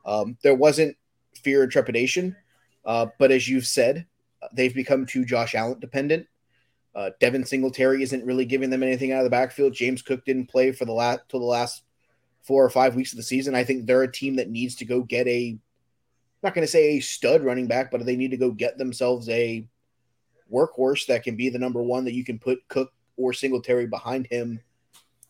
[0.05, 0.97] um, there wasn't
[1.41, 2.35] fear and trepidation.
[2.85, 4.05] Uh, but as you've said,
[4.53, 6.27] they've become too Josh Allen dependent.
[6.95, 9.73] Uh, Devin Singletary isn't really giving them anything out of the backfield.
[9.73, 11.83] James Cook didn't play for the last till the last
[12.43, 13.55] four or five weeks of the season.
[13.55, 15.59] I think they're a team that needs to go get a, I'm
[16.43, 19.29] not going to say a stud running back, but they need to go get themselves
[19.29, 19.67] a
[20.51, 24.27] workhorse that can be the number one that you can put Cook or Singletary behind
[24.27, 24.59] him,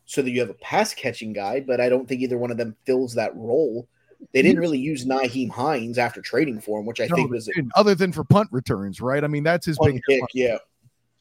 [0.05, 1.61] so that you have a pass catching guy.
[1.61, 3.87] But I don't think either one of them fills that role.
[4.31, 7.49] They didn't really use Nyheim Hines after trading for him, which I no, think was
[7.75, 9.23] other than for punt returns, right?
[9.23, 10.57] I mean, that's his big kick, yeah.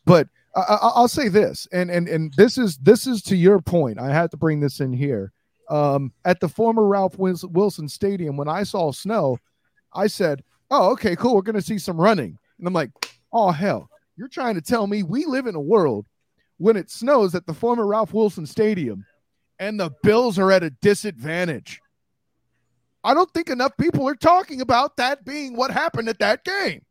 [0.04, 3.98] But I, will say this, and and and this is this is to your point.
[3.98, 5.32] I had to bring this in here.
[5.70, 9.38] Um, at the former Ralph Wilson Stadium, when I saw snow,
[9.94, 11.34] I said, "Oh, okay, cool.
[11.34, 12.90] We're going to see some running." And I'm like,
[13.32, 16.06] "Oh hell, you're trying to tell me we live in a world
[16.58, 19.06] when it snows at the former Ralph Wilson Stadium,
[19.58, 21.80] and the Bills are at a disadvantage."
[23.04, 26.82] I don't think enough people are talking about that being what happened at that game.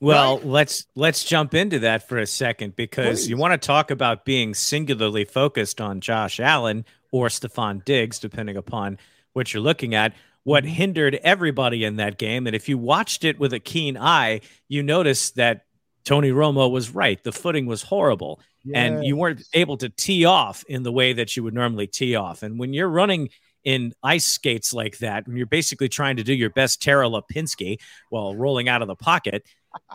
[0.00, 0.46] Well, right?
[0.46, 3.30] let's let's jump into that for a second because Please.
[3.30, 8.56] you want to talk about being singularly focused on Josh Allen or Stefon Diggs, depending
[8.56, 8.98] upon
[9.32, 10.14] what you're looking at.
[10.42, 10.72] What mm-hmm.
[10.72, 14.82] hindered everybody in that game, and if you watched it with a keen eye, you
[14.82, 15.66] noticed that
[16.04, 17.22] Tony Romo was right.
[17.22, 18.74] The footing was horrible, yes.
[18.74, 22.16] and you weren't able to tee off in the way that you would normally tee
[22.16, 22.42] off.
[22.42, 23.28] And when you're running
[23.64, 27.78] in ice skates like that, when you're basically trying to do your best Tara Lipinski
[28.10, 29.44] while rolling out of the pocket,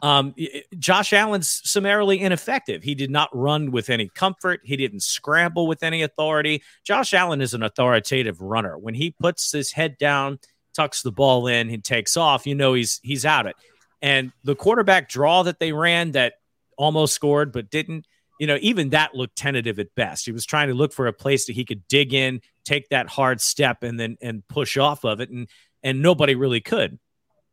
[0.01, 0.33] um,
[0.79, 2.83] Josh Allen's summarily ineffective.
[2.83, 4.61] He did not run with any comfort.
[4.63, 6.63] He didn't scramble with any authority.
[6.83, 8.77] Josh Allen is an authoritative runner.
[8.77, 10.39] When he puts his head down,
[10.73, 12.47] tucks the ball in, he takes off.
[12.47, 13.55] You know he's he's out it.
[14.01, 16.35] And the quarterback draw that they ran that
[16.77, 18.05] almost scored but didn't
[18.39, 20.25] you know, even that looked tentative at best.
[20.25, 23.07] He was trying to look for a place that he could dig in, take that
[23.07, 25.47] hard step, and then and push off of it, and
[25.83, 26.99] and nobody really could.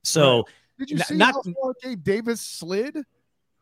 [0.03, 0.45] So, right.
[0.79, 2.99] did you see not, how far Gabe Davis slid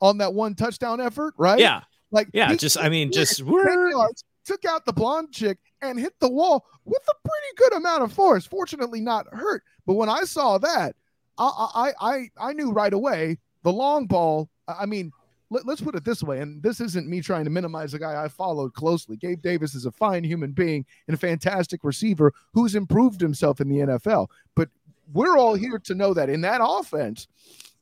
[0.01, 1.35] on that one touchdown effort?
[1.37, 1.59] Right?
[1.59, 1.83] Yeah.
[2.11, 6.29] Like yeah, just I mean, just yards, took out the blonde chick and hit the
[6.29, 8.45] wall with a pretty good amount of force.
[8.45, 9.63] Fortunately, not hurt.
[9.87, 10.95] But when I saw that,
[11.39, 14.51] I I I, I knew right away the long ball.
[14.69, 15.11] I mean,
[15.53, 18.23] let, us put it this way, and this isn't me trying to minimize the guy
[18.23, 19.17] I followed closely.
[19.17, 23.69] Gabe Davis is a fine human being and a fantastic receiver who's improved himself in
[23.69, 24.29] the NFL.
[24.55, 24.69] But
[25.13, 27.29] we're all here to know that in that offense,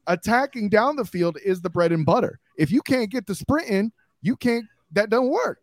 [0.06, 2.40] attacking down the field is the bread and butter.
[2.56, 4.66] If you can't get the sprint in, you can't.
[4.92, 5.60] That don't work.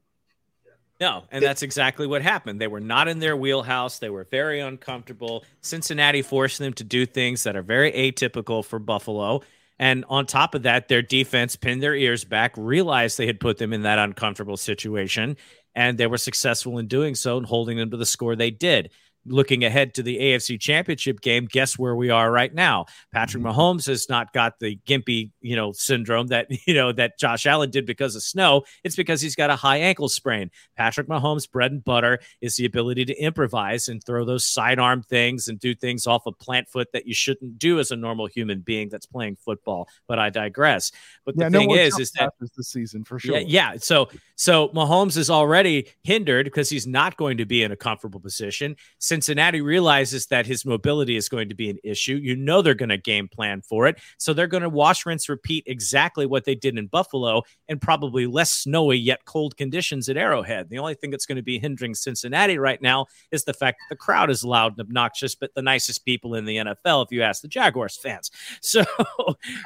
[1.00, 2.60] No, and that's exactly what happened.
[2.60, 4.00] They were not in their wheelhouse.
[4.00, 5.44] They were very uncomfortable.
[5.62, 9.42] Cincinnati forced them to do things that are very atypical for Buffalo.
[9.80, 13.58] And on top of that, their defense pinned their ears back, realized they had put
[13.58, 15.38] them in that uncomfortable situation,
[15.76, 18.90] and they were successful in doing so and holding them to the score they did
[19.28, 22.86] looking ahead to the AFC Championship game, guess where we are right now?
[23.14, 23.60] Patrick mm-hmm.
[23.60, 27.70] Mahomes has not got the gimpy, you know, syndrome that you know that Josh Allen
[27.70, 28.64] did because of snow.
[28.84, 30.52] It's because he's got a high ankle sprain.
[30.76, 35.48] Patrick Mahomes' bread and butter is the ability to improvise and throw those sidearm things
[35.48, 38.28] and do things off a of plant foot that you shouldn't do as a normal
[38.28, 39.88] human being that's playing football.
[40.08, 40.92] But I digress.
[41.26, 43.38] But the yeah, thing no is, is that is the season for sure.
[43.38, 43.78] Yeah, yeah.
[43.80, 48.20] So so Mahomes is already hindered because he's not going to be in a comfortable
[48.20, 48.76] position.
[49.00, 52.20] Since Cincinnati realizes that his mobility is going to be an issue.
[52.22, 54.00] You know they're going to game plan for it.
[54.20, 58.28] So they're going to wash, rinse, repeat exactly what they did in Buffalo and probably
[58.28, 60.70] less snowy yet cold conditions at Arrowhead.
[60.70, 63.96] The only thing that's going to be hindering Cincinnati right now is the fact that
[63.96, 67.24] the crowd is loud and obnoxious, but the nicest people in the NFL, if you
[67.24, 68.30] ask the Jaguars fans.
[68.62, 68.84] So,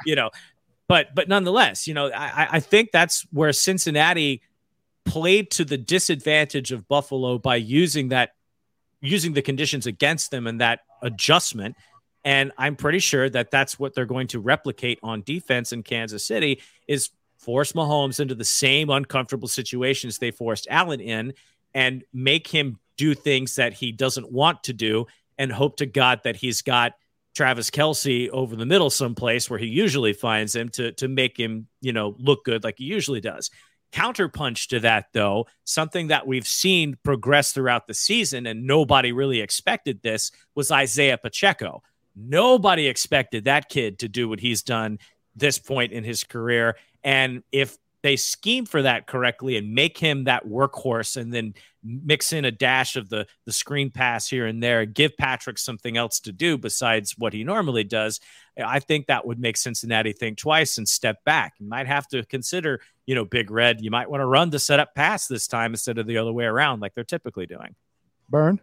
[0.06, 0.30] you know,
[0.88, 4.42] but but nonetheless, you know, I, I think that's where Cincinnati
[5.04, 8.30] played to the disadvantage of Buffalo by using that
[9.02, 11.76] using the conditions against them and that adjustment.
[12.24, 16.24] And I'm pretty sure that that's what they're going to replicate on defense in Kansas
[16.24, 21.34] City is force Mahomes into the same uncomfortable situations they forced Allen in
[21.74, 26.20] and make him do things that he doesn't want to do and hope to God
[26.22, 26.92] that he's got
[27.34, 31.66] Travis Kelce over the middle someplace where he usually finds him to to make him,
[31.80, 33.50] you know, look good like he usually does.
[33.92, 39.40] Counterpunch to that, though, something that we've seen progress throughout the season and nobody really
[39.40, 41.82] expected this was Isaiah Pacheco.
[42.16, 44.98] Nobody expected that kid to do what he's done
[45.36, 46.76] this point in his career.
[47.04, 52.32] And if they scheme for that correctly and make him that workhorse and then mix
[52.32, 56.20] in a dash of the the screen pass here and there give patrick something else
[56.20, 58.20] to do besides what he normally does
[58.64, 61.54] i think that would make cincinnati think twice and step back.
[61.58, 64.58] You might have to consider you know big red you might want to run the
[64.58, 67.74] setup pass this time instead of the other way around like they're typically doing.
[68.28, 68.60] Burn?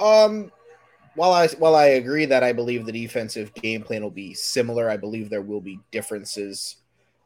[0.00, 0.50] Um
[1.14, 4.88] while I while I agree that I believe the defensive game plan will be similar,
[4.88, 6.76] I believe there will be differences.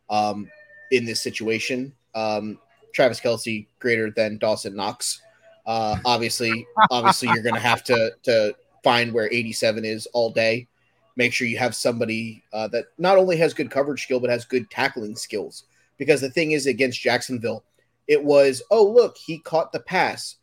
[0.09, 0.51] Um,
[0.93, 1.93] in this situation.
[2.15, 2.59] Um,
[2.95, 5.21] Travis Kelce greater than Dawson Knox.
[5.67, 10.69] Uh, obviously, obviously, you're going to have to to find where 87 is all day.
[11.17, 14.45] Make sure you have somebody uh, that not only has good coverage skill but has
[14.45, 15.65] good tackling skills.
[15.99, 17.65] Because the thing is, against Jacksonville,
[18.07, 20.37] it was oh look, he caught the pass.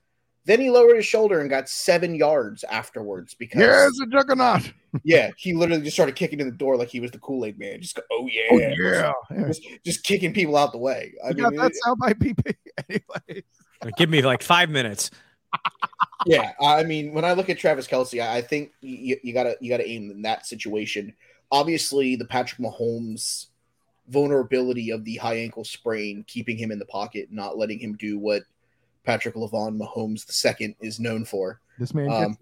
[0.45, 4.73] Then he lowered his shoulder and got seven yards afterwards because yeah, it's a juggernaut.
[5.03, 7.58] yeah, he literally just started kicking in the door like he was the Kool Aid
[7.58, 7.82] man.
[7.82, 11.13] Just go, oh yeah, oh, yeah, just, just, kicking people out the way.
[11.23, 12.56] I you mean, that sound by PP
[12.89, 13.43] anyway.
[13.97, 15.12] Give me like five minutes.
[16.25, 19.69] yeah, I mean, when I look at Travis Kelce, I think you, you gotta you
[19.69, 21.13] gotta aim in that situation.
[21.51, 23.47] Obviously, the Patrick Mahomes
[24.10, 28.19] vulnerability of the high ankle sprain, keeping him in the pocket, not letting him do
[28.19, 28.43] what
[29.04, 30.26] Patrick Lavon Mahomes
[30.60, 31.60] II is known for.
[31.80, 32.38] This man, um,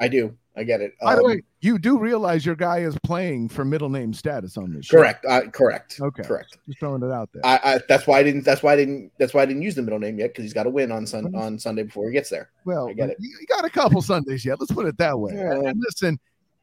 [0.00, 0.36] I do.
[0.54, 0.98] I get it.
[1.00, 4.58] By um, the way, you do realize your guy is playing for middle name status
[4.58, 4.90] on this.
[4.90, 5.24] Correct.
[5.24, 5.98] Uh, correct.
[6.00, 6.22] Okay.
[6.24, 6.58] Correct.
[6.66, 7.40] Just throwing it out there.
[7.44, 8.44] I, I, that's why I didn't.
[8.44, 9.12] That's why I didn't.
[9.18, 11.06] That's why I didn't use the middle name yet because he's got to win on
[11.06, 12.50] sun on Sunday before he gets there.
[12.66, 13.16] Well, I get it.
[13.18, 14.60] You got a couple Sundays yet.
[14.60, 15.32] Let's put it that way.
[15.34, 15.54] Yeah.
[15.54, 16.20] And listen,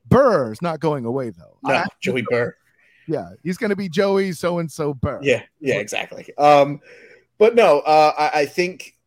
[0.07, 1.57] Burr's not going away though.
[1.63, 2.55] No, I, Joey Burr.
[3.07, 5.19] Yeah, he's going to be Joey so and so Burr.
[5.23, 5.41] Yeah.
[5.59, 5.75] Yeah.
[5.75, 6.27] Exactly.
[6.37, 6.79] Um,
[7.39, 8.97] but no, uh, I, I think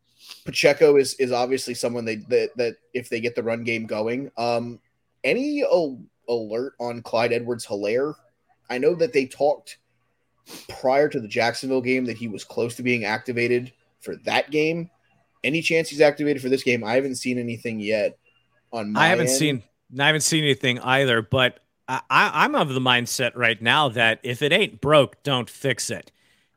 [0.45, 4.31] Pacheco is is obviously someone they that, that if they get the run game going.
[4.37, 4.79] Um,
[5.23, 8.15] any al- alert on Clyde Edwards Helaire?
[8.69, 9.77] I know that they talked
[10.67, 14.89] prior to the Jacksonville game that he was close to being activated for that game.
[15.43, 16.83] Any chance he's activated for this game?
[16.83, 18.17] I haven't seen anything yet.
[18.71, 19.35] On I haven't end.
[19.35, 19.63] seen
[19.99, 24.41] I haven't seen anything either, but I, I'm of the mindset right now that if
[24.41, 26.11] it ain't broke, don't fix it.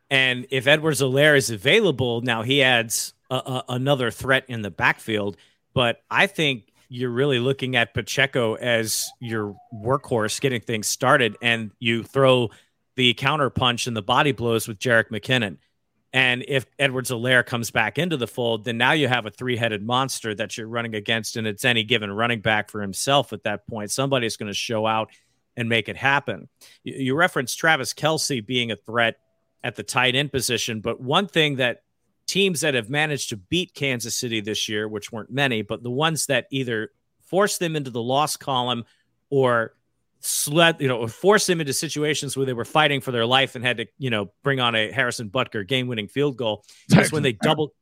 [0.08, 4.70] And if Edwards Helaire is available, now he adds a, a, another threat in the
[4.70, 5.36] backfield.
[5.74, 11.70] But I think you're really looking at Pacheco as your workhorse getting things started, and
[11.78, 12.50] you throw
[12.94, 15.58] the counter punch and the body blows with Jerick McKinnon.
[16.12, 19.56] And if Edwards Helaire comes back into the fold, then now you have a three
[19.56, 23.42] headed monster that you're running against, and it's any given running back for himself at
[23.42, 23.90] that point.
[23.90, 25.10] Somebody's going to show out
[25.56, 26.48] and make it happen.
[26.84, 29.16] You, you referenced Travis Kelce being a threat
[29.62, 31.82] at the tight end position, but one thing that
[32.26, 35.90] teams that have managed to beat Kansas City this year, which weren't many, but the
[35.90, 38.84] ones that either forced them into the loss column
[39.30, 39.74] or
[40.20, 43.64] sled, you know, forced them into situations where they were fighting for their life and
[43.64, 46.64] had to, you know, bring on a Harrison Butker game-winning field goal.
[46.88, 47.74] That's when they double,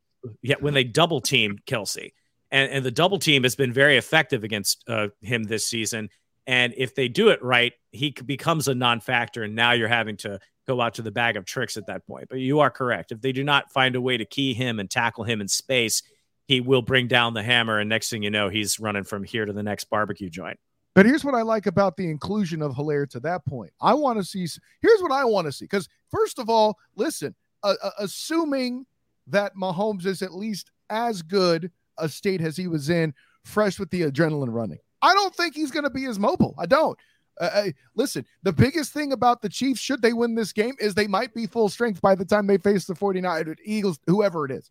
[0.42, 2.12] yeah, when they double team Kelce,
[2.50, 6.10] and and the double team has been very effective against uh, him this season.
[6.46, 10.38] And if they do it right, he becomes a non-factor, and now you're having to
[10.66, 12.28] go out to the bag of tricks at that point.
[12.28, 13.12] But you are correct.
[13.12, 16.02] If they do not find a way to key him and tackle him in space,
[16.46, 17.78] he will bring down the hammer.
[17.78, 20.58] And next thing you know, he's running from here to the next barbecue joint.
[20.94, 23.72] But here's what I like about the inclusion of Helaire to that point.
[23.80, 24.46] I want to see,
[24.80, 25.64] here's what I want to see.
[25.64, 28.86] Because, first of all, listen, uh, uh, assuming
[29.26, 33.12] that Mahomes is at least as good a state as he was in,
[33.44, 36.54] fresh with the adrenaline running, I don't think he's going to be as mobile.
[36.58, 36.98] I don't.
[37.38, 41.06] Uh, listen, the biggest thing about the Chiefs, should they win this game, is they
[41.06, 44.70] might be full strength by the time they face the 49 Eagles, whoever it is.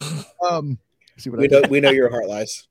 [0.48, 0.78] Um,
[1.18, 1.60] see what we know.
[1.68, 2.66] We know your heart lies.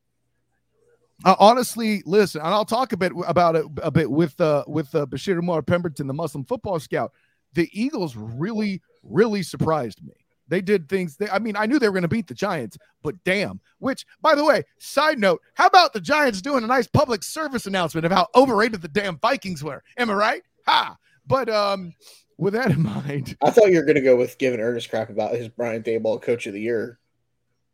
[1.24, 4.94] Uh, honestly, listen, and I'll talk a bit about it a bit with uh, with
[4.96, 7.14] uh, Bashir Umar Pemberton, the Muslim football scout.
[7.54, 10.19] The Eagles really, really surprised me.
[10.50, 11.16] They did things.
[11.16, 13.62] They, I mean, I knew they were going to beat the Giants, but damn.
[13.78, 17.66] Which, by the way, side note, how about the Giants doing a nice public service
[17.66, 19.84] announcement of how overrated the damn Vikings were?
[19.98, 20.42] Am I right?
[20.68, 20.98] Ha!
[21.26, 21.94] But um,
[22.38, 25.10] with that in mind, I thought you were going to go with giving Ernest crap
[25.10, 27.00] about his Brian Daboll Coach of the Year.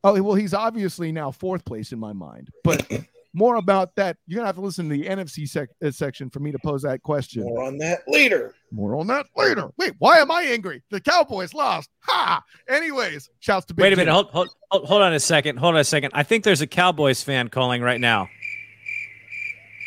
[0.03, 2.85] Oh well, he's obviously now fourth place in my mind, but
[3.35, 4.17] more about that.
[4.25, 6.81] You're gonna have to listen to the NFC sec- uh, section for me to pose
[6.83, 7.43] that question.
[7.43, 8.55] More on that later.
[8.71, 9.69] More on that later.
[9.77, 10.81] Wait, why am I angry?
[10.89, 11.89] The Cowboys lost.
[12.03, 12.41] Ha!
[12.69, 14.11] Anyways, shouts to Big Wait a minute.
[14.11, 15.57] Hold, hold, hold on a second.
[15.57, 16.11] Hold on a second.
[16.13, 18.29] I think there's a Cowboys fan calling right now.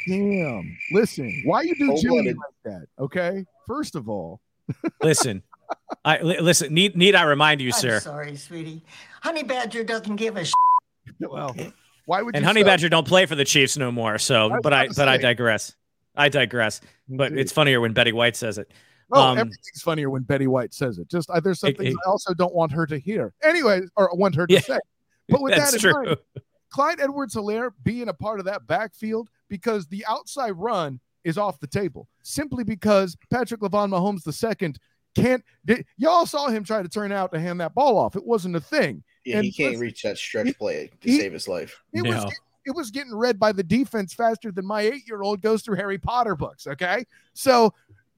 [0.07, 0.77] Damn.
[0.93, 2.87] Listen, why you do Cold Jimmy like that?
[2.99, 3.45] Okay.
[3.67, 4.41] First of all,
[5.03, 5.43] Listen,
[6.05, 6.73] I li- listen.
[6.75, 8.01] Need need I remind you, I'm sir?
[8.01, 8.83] sorry, sweetie.
[9.23, 10.53] Honey Badger doesn't give a sh-
[11.21, 11.55] well,
[12.09, 14.19] why would And Honey sell- Badger don't play for the Chiefs no more.
[14.19, 15.75] So, was but I but I digress.
[16.17, 16.81] I digress.
[17.09, 17.41] But Indeed.
[17.43, 18.73] it's funnier when Betty White says it.
[19.13, 21.09] Oh, um, everything's funnier when Betty White says it.
[21.09, 23.33] Just uh, there's some It- things I also don't want her to hear.
[23.43, 24.61] Anyway, or want her to Yeah.
[24.61, 24.79] say.
[25.31, 26.05] But with That's that in true.
[26.07, 26.17] mind,
[26.71, 31.61] Clyde Edwards Helaire being a part of that backfield because the outside run is off
[31.61, 34.73] the table simply because Patrick Lavon Mahomes II
[35.15, 35.45] can't.
[35.67, 38.17] Did, y'all saw him try to turn out to hand that ball off.
[38.17, 39.03] It wasn't a thing.
[39.29, 41.83] Yeah, And he can't listen, reach that stretch play to he- save his life.
[41.93, 42.33] It was
[42.66, 45.76] it was getting read by the defense faster than my eight year old goes through
[45.76, 46.66] Harry Potter books.
[46.66, 47.72] Okay, so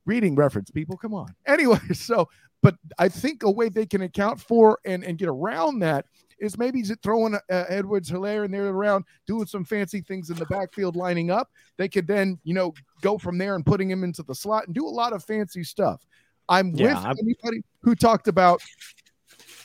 [0.06, 1.28] reading reference people, come on.
[1.46, 2.28] Anyway, so
[2.62, 6.06] but I think a way they can account for and and get around that
[6.40, 7.38] is maybe just throwing uh,
[7.68, 11.50] Edwards Helaire in there around doing some fancy things in the backfield lining up.
[11.76, 14.74] They could then you know go from there and putting him into the slot and
[14.74, 16.06] do a lot of fancy stuff.
[16.48, 18.60] I'm Yeah, with I'm- anybody who talked about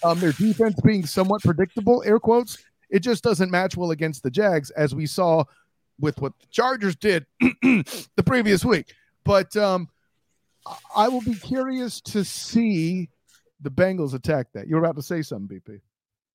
[0.06, 2.58] um, their defense being somewhat predictable, air quotes.
[2.90, 5.44] It just doesn't match well against the Jags, as we saw
[6.00, 8.94] with what the Chargers did the previous week.
[9.24, 9.90] But um,
[10.96, 13.10] I- will be curious to see
[13.62, 14.68] the Bengals attack that.
[14.68, 15.82] You were about to say something, BP.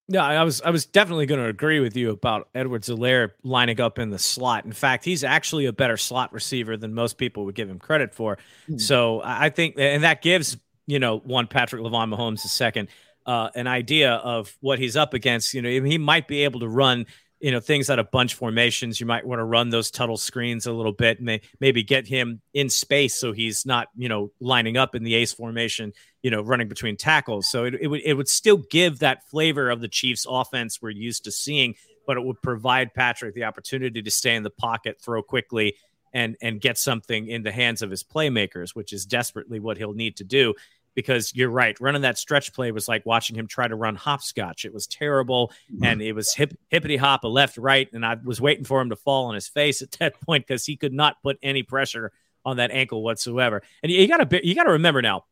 [0.08, 3.80] Yeah, I was I was definitely going to agree with you about Edwards Helaire lining
[3.80, 4.64] up in the slot.
[4.64, 8.12] In fact, he's actually a better slot receiver than most people would give him credit
[8.12, 8.36] for.
[8.66, 8.78] Hmm.
[8.78, 10.56] So I I think, and that gives
[10.88, 12.88] you know one Patrick Lavon Mahomes a second
[13.26, 15.54] uh, an idea of what he's up against.
[15.54, 17.06] You know, he might be able to run
[17.40, 19.00] you know things out of bunch formations.
[19.00, 22.42] You might want to run those tuttle screens a little bit, may, maybe get him
[22.52, 25.92] in space so he's not you know lining up in the ace formation
[26.22, 27.50] you know, running between tackles.
[27.50, 30.90] So it, it would it would still give that flavor of the Chiefs offense we're
[30.90, 31.74] used to seeing,
[32.06, 35.76] but it would provide Patrick the opportunity to stay in the pocket, throw quickly,
[36.12, 39.94] and and get something in the hands of his playmakers, which is desperately what he'll
[39.94, 40.54] need to do.
[40.94, 44.64] Because you're right, running that stretch play was like watching him try to run hopscotch.
[44.64, 45.84] It was terrible, mm-hmm.
[45.84, 48.90] and it was hip, hippity hop, a left, right, and I was waiting for him
[48.90, 52.12] to fall on his face at that point because he could not put any pressure
[52.44, 53.62] on that ankle whatsoever.
[53.82, 55.24] And you got to you got to remember now,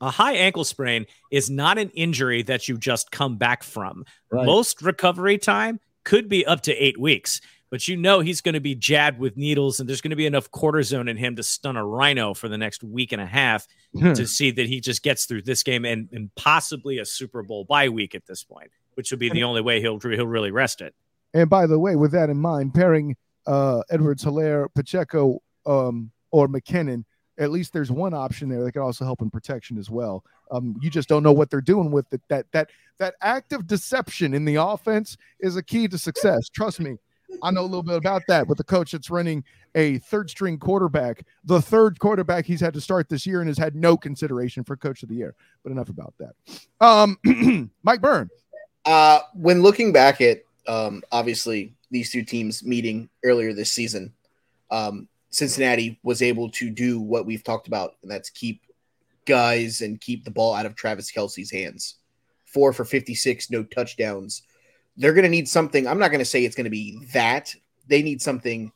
[0.00, 4.04] a high ankle sprain is not an injury that you just come back from.
[4.30, 4.44] Right.
[4.44, 7.40] Most recovery time could be up to eight weeks,
[7.70, 10.26] but you know he's going to be jabbed with needles, and there's going to be
[10.26, 13.66] enough cortisone in him to stun a rhino for the next week and a half
[13.94, 14.12] Hmm.
[14.12, 17.64] to see that he just gets through this game and, and possibly a Super Bowl
[17.64, 20.80] bye week at this point, which would be the only way he'll he'll really rest
[20.82, 20.94] it.
[21.32, 26.46] And by the way, with that in mind, pairing uh, Edwards Helaire, Pacheco, um, or
[26.48, 27.04] McKinnon,
[27.38, 30.24] at least there's one option there that could also help in protection as well.
[30.50, 32.20] Um, you just don't know what they're doing with it.
[32.28, 36.48] That that that act of deception in the offense is a key to success.
[36.48, 36.96] Trust me.
[37.42, 40.58] I know a little bit about that with the coach that's running a third string
[40.58, 44.64] quarterback, the third quarterback he's had to start this year and has had no consideration
[44.64, 45.34] for coach of the year.
[45.62, 46.34] But enough about that.
[46.80, 48.30] Um, Mike Byrne.
[48.84, 54.12] Uh, when looking back at um, obviously these two teams meeting earlier this season,
[54.70, 58.62] um, Cincinnati was able to do what we've talked about, and that's keep
[59.26, 61.96] guys and keep the ball out of Travis Kelce's hands.
[62.46, 64.42] Four for 56, no touchdowns.
[64.96, 65.86] They're going to need something.
[65.86, 67.54] I'm not going to say it's going to be that.
[67.86, 68.72] They need something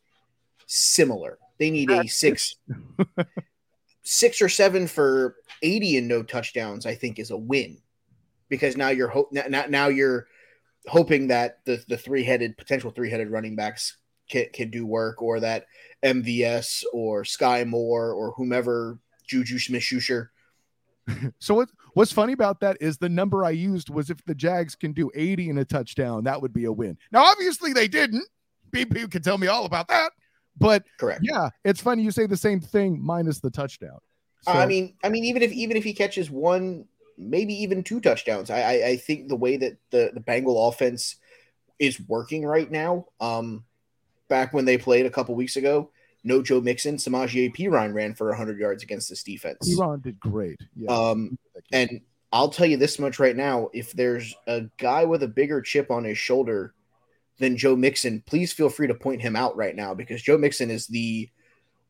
[0.67, 1.39] similar.
[1.59, 2.57] They need a six,
[4.03, 6.87] six or seven for 80 and no touchdowns.
[6.87, 7.79] I think is a win
[8.49, 10.27] because now you're hope now, now you're
[10.87, 13.97] hoping that the the three headed potential three headed running backs
[14.31, 15.67] can, can do work or that
[16.03, 20.33] MVS or Skyy Moore or whomever Juju Smith Schuster.
[21.41, 24.75] So what what's funny about that is the number I used was if the Jags
[24.75, 26.99] can do 80 in a touchdown, that would be a win.
[27.13, 28.27] Now, obviously they didn't.
[28.71, 30.13] BP can tell me all about that.
[30.59, 31.21] But Correct.
[31.23, 33.99] yeah, it's funny you say the same thing minus the touchdown.
[34.43, 36.87] So, I mean, I mean, even if even if he catches one,
[37.17, 41.17] maybe even two touchdowns, I I, I think the way that the the Bengal offense
[41.79, 43.07] is working right now.
[43.21, 43.65] Um,
[44.29, 45.91] back when they played a couple weeks ago,
[46.23, 49.59] no Joe Mixon, Samaje Perine ran for 100 yards against this defense.
[49.77, 50.61] Iran did great.
[50.77, 50.91] Yeah.
[50.91, 51.39] Um,
[51.73, 52.01] and
[52.33, 55.91] I'll tell you this much right now: if there's a guy with a bigger chip
[55.91, 56.75] on his shoulder
[57.39, 60.71] than Joe Mixon, please feel free to point him out right now because Joe Mixon
[60.71, 61.29] is the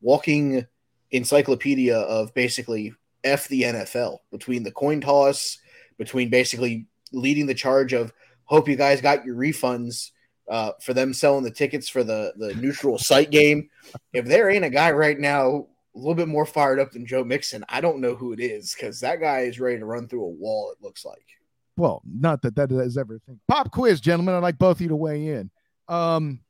[0.00, 0.66] walking
[1.10, 5.58] encyclopedia of basically F the NFL between the coin toss,
[5.98, 8.12] between basically leading the charge of
[8.44, 10.10] hope you guys got your refunds
[10.48, 13.68] uh, for them selling the tickets for the the neutral site game.
[14.12, 17.24] If there ain't a guy right now a little bit more fired up than Joe
[17.24, 20.24] Mixon, I don't know who it is because that guy is ready to run through
[20.24, 20.72] a wall.
[20.72, 21.24] It looks like.
[21.76, 23.40] well, not that that is everything.
[23.48, 24.34] Pop quiz, gentlemen.
[24.34, 25.50] I'd like both of you to weigh in.
[25.88, 26.40] Um,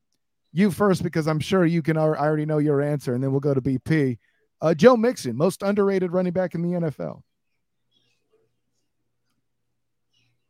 [0.53, 1.97] you first because I'm sure you can.
[1.97, 4.19] I already know your answer, and then we'll go to BP.
[4.63, 7.23] Uh, Joe Mixon, most underrated running back in the NFL.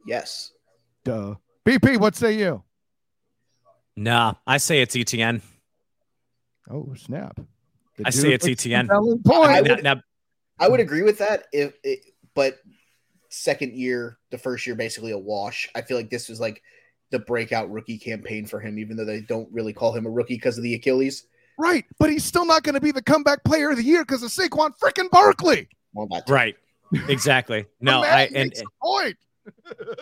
[0.07, 0.53] Yes.
[1.05, 1.35] Duh.
[1.67, 2.63] BP, what say you?
[3.97, 5.41] Nah, I say it's ETN.
[6.71, 7.39] Oh snap!
[7.97, 8.89] The I say it's ETN.
[9.25, 9.51] Point.
[9.51, 10.01] I would, now,
[10.59, 11.45] I would agree with that.
[11.53, 12.01] If it,
[12.35, 12.59] but
[13.29, 15.69] second year, the first year, basically a wash.
[15.75, 16.63] I feel like this was like
[17.11, 20.35] the breakout rookie campaign for him, even though they don't really call him a rookie
[20.35, 21.27] because of the Achilles.
[21.59, 24.23] Right, but he's still not going to be the comeback player of the year because
[24.23, 25.69] of Saquon freaking Barkley.
[25.93, 26.57] Well, right,
[27.09, 27.67] exactly.
[27.81, 29.17] No, I and point.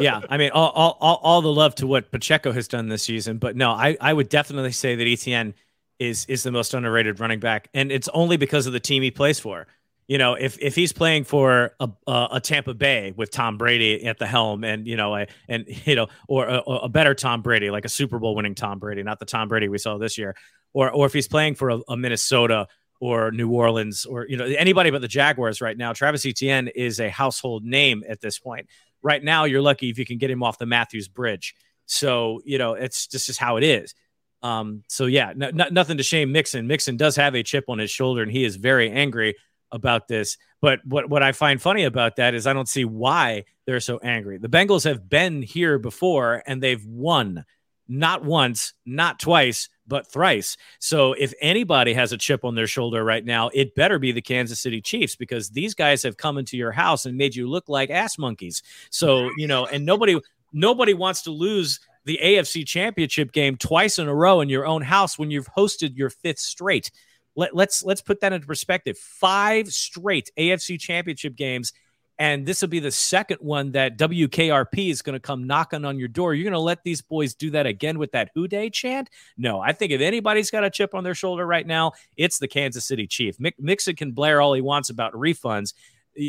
[0.00, 3.02] Yeah, I mean, all, all, all, all the love to what Pacheco has done this
[3.02, 5.54] season, but no, I, I would definitely say that ETN
[5.98, 9.10] is is the most underrated running back, and it's only because of the team he
[9.10, 9.66] plays for.
[10.06, 14.18] You know, if if he's playing for a, a, Tampa Bay with Tom Brady at
[14.18, 17.70] the helm, and you know, a, and you know, or a, a, better Tom Brady,
[17.70, 20.34] like a Super Bowl winning Tom Brady, not the Tom Brady we saw this year,
[20.72, 22.68] or or if he's playing for a, a Minnesota
[23.00, 27.00] or New Orleans or you know anybody but the Jaguars right now, Travis Etienne is
[27.00, 28.66] a household name at this point.
[29.08, 31.54] Right now, you're lucky if you can get him off the Matthews Bridge.
[31.86, 33.94] So you know, it's just just how it is.
[34.42, 36.66] Um, so yeah, nothing to shame Mixon.
[36.66, 39.34] Mixon does have a chip on his shoulder, and he is very angry
[39.72, 40.36] about this.
[40.60, 43.98] But what what I find funny about that is I don't see why they're so
[44.02, 44.36] angry.
[44.36, 47.46] The Bengals have been here before, and they've won
[47.88, 50.56] not once, not twice, but thrice.
[50.78, 54.22] So if anybody has a chip on their shoulder right now, it better be the
[54.22, 57.68] Kansas City Chiefs because these guys have come into your house and made you look
[57.68, 58.62] like ass monkeys.
[58.90, 60.20] So, you know, and nobody
[60.52, 64.82] nobody wants to lose the AFC Championship game twice in a row in your own
[64.82, 66.90] house when you've hosted your fifth straight.
[67.36, 68.98] Let, let's let's put that into perspective.
[68.98, 71.72] Five straight AFC Championship games
[72.18, 75.98] and this will be the second one that WKRP is going to come knocking on
[75.98, 76.34] your door.
[76.34, 79.08] You're going to let these boys do that again with that Who Day chant?
[79.36, 82.48] No, I think if anybody's got a chip on their shoulder right now, it's the
[82.48, 83.36] Kansas City Chief.
[83.58, 85.74] Mixon can blare all he wants about refunds.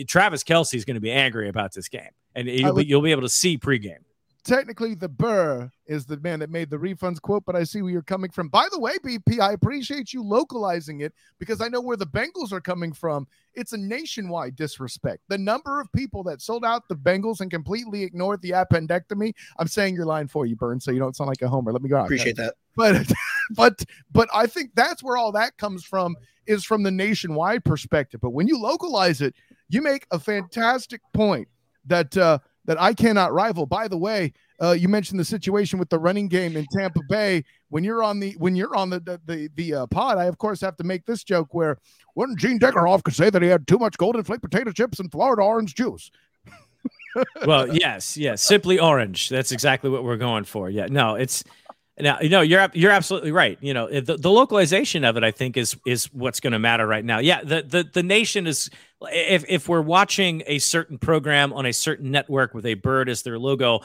[0.07, 3.01] Travis Kelce is going to be angry about this game, and you'll, would, be, you'll
[3.01, 4.03] be able to see pregame
[4.43, 7.91] technically the Burr is the man that made the refunds quote, but I see where
[7.91, 8.47] you're coming from.
[8.47, 12.51] By the way, BP, I appreciate you localizing it because I know where the Bengals
[12.51, 13.27] are coming from.
[13.53, 15.23] It's a nationwide disrespect.
[15.27, 19.33] The number of people that sold out the Bengals and completely ignored the appendectomy.
[19.57, 21.71] I'm saying your line for you, Burn, so you don't sound like a homer.
[21.71, 22.05] Let me go out.
[22.05, 22.55] Appreciate that.
[22.75, 23.11] But
[23.55, 26.15] but but I think that's where all that comes from
[26.45, 28.21] is from the nationwide perspective.
[28.21, 29.35] But when you localize it,
[29.69, 31.47] you make a fantastic point
[31.85, 32.39] that uh
[32.69, 33.65] that I cannot rival.
[33.65, 37.43] By the way, uh, you mentioned the situation with the running game in Tampa Bay.
[37.69, 40.37] When you're on the when you're on the the the, the uh, pod, I of
[40.37, 41.79] course have to make this joke where
[42.13, 45.11] when Gene Deckerhoff could say that he had too much golden flake potato chips and
[45.11, 46.11] Florida orange juice.
[47.47, 49.29] well, yes, yes, simply orange.
[49.29, 50.69] That's exactly what we're going for.
[50.69, 51.43] Yeah, no, it's
[51.99, 53.57] now you know you're you're absolutely right.
[53.61, 56.85] You know the, the localization of it, I think, is is what's going to matter
[56.85, 57.17] right now.
[57.17, 58.69] Yeah, the the the nation is
[59.03, 63.21] if if we're watching a certain program on a certain network with a bird as
[63.21, 63.81] their logo,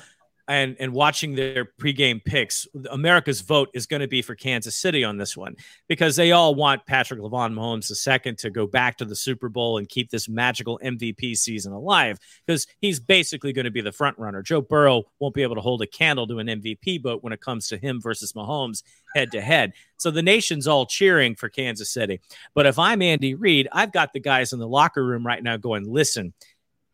[0.49, 5.03] and and watching their pregame picks, America's vote is going to be for Kansas City
[5.05, 5.57] on this one
[5.89, 9.79] because they all want Patrick Lavon Mahomes II to go back to the Super Bowl
[9.79, 14.19] and keep this magical MVP season alive because he's basically going to be the front
[14.19, 14.43] runner.
[14.43, 17.41] Joe Burrow won't be able to hold a candle to an MVP vote when it
[17.41, 18.83] comes to him versus Mahomes
[19.15, 19.73] head to head.
[19.97, 22.21] So the nation's all cheering for Kansas City.
[22.55, 25.57] But if I'm Andy Reid, I've got the guys in the locker room right now
[25.57, 26.35] going, listen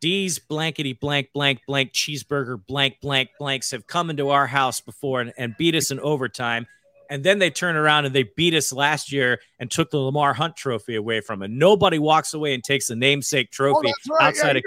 [0.01, 5.21] D's blankety blank blank blank cheeseburger blank blank blanks have come into our house before
[5.21, 6.67] and, and beat us in overtime.
[7.09, 10.33] And then they turn around and they beat us last year and took the Lamar
[10.33, 11.51] Hunt trophy away from it.
[11.51, 14.27] Nobody walks away and takes the namesake oh, trophy oh, right.
[14.27, 14.61] outside yeah,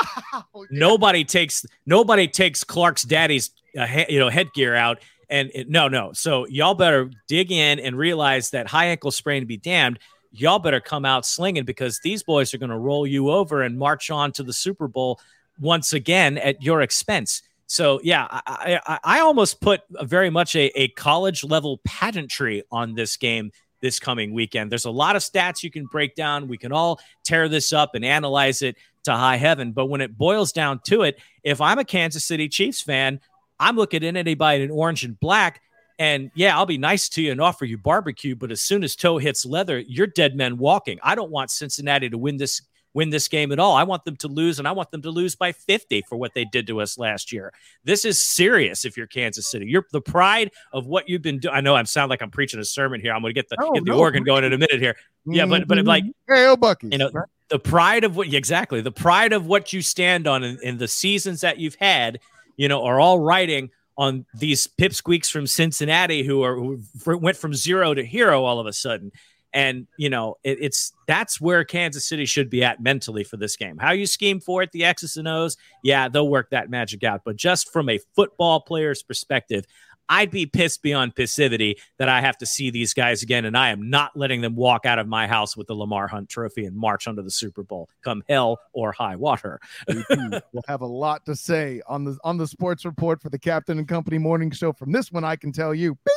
[0.00, 0.66] of oh, yeah.
[0.70, 5.00] nobody takes nobody takes Clark's daddy's uh, he, you know headgear out.
[5.28, 6.12] And it, no, no.
[6.12, 9.98] So y'all better dig in and realize that high ankle sprain to be damned
[10.32, 13.78] y'all better come out slinging because these boys are going to roll you over and
[13.78, 15.20] march on to the Super Bowl
[15.60, 17.42] once again at your expense.
[17.66, 22.94] So yeah, I, I, I almost put very much a, a college level pageantry on
[22.94, 24.70] this game this coming weekend.
[24.70, 26.48] There's a lot of stats you can break down.
[26.48, 29.72] We can all tear this up and analyze it to high heaven.
[29.72, 33.20] But when it boils down to it, if I'm a Kansas City Chiefs fan,
[33.58, 35.60] I'm looking at anybody in orange and black
[35.98, 38.96] and yeah, I'll be nice to you and offer you barbecue, but as soon as
[38.96, 40.98] toe hits leather, you're dead men walking.
[41.02, 42.62] I don't want Cincinnati to win this
[42.94, 43.74] win this game at all.
[43.74, 46.34] I want them to lose, and I want them to lose by 50 for what
[46.34, 47.52] they did to us last year.
[47.84, 49.66] This is serious if you're Kansas City.
[49.66, 51.54] You're the pride of what you've been doing.
[51.54, 53.12] I know I sound like I'm preaching a sermon here.
[53.12, 53.98] I'm going to get the oh, get the no.
[53.98, 54.96] organ going in a minute here.
[55.24, 56.34] Yeah, but but like mm-hmm.
[56.34, 57.28] hey, oh, Bucky, you know, right?
[57.48, 60.88] the pride of what exactly the pride of what you stand on in, in the
[60.88, 62.18] seasons that you've had,
[62.56, 67.54] you know, are all writing on these pipsqueaks from Cincinnati who are who went from
[67.54, 69.12] zero to hero all of a sudden.
[69.54, 73.56] And you know, it, it's that's where Kansas City should be at mentally for this
[73.56, 73.76] game.
[73.78, 77.20] How you scheme for it, the X's and O's, yeah, they'll work that magic out.
[77.24, 79.66] But just from a football player's perspective,
[80.08, 83.70] I'd be pissed beyond passivity that I have to see these guys again, and I
[83.70, 86.76] am not letting them walk out of my house with the Lamar Hunt Trophy and
[86.76, 89.60] march under the Super Bowl, come hell or high water.
[89.88, 93.78] we'll have a lot to say on the on the sports report for the Captain
[93.78, 94.72] and Company Morning Show.
[94.72, 96.14] From this one, I can tell you, bing.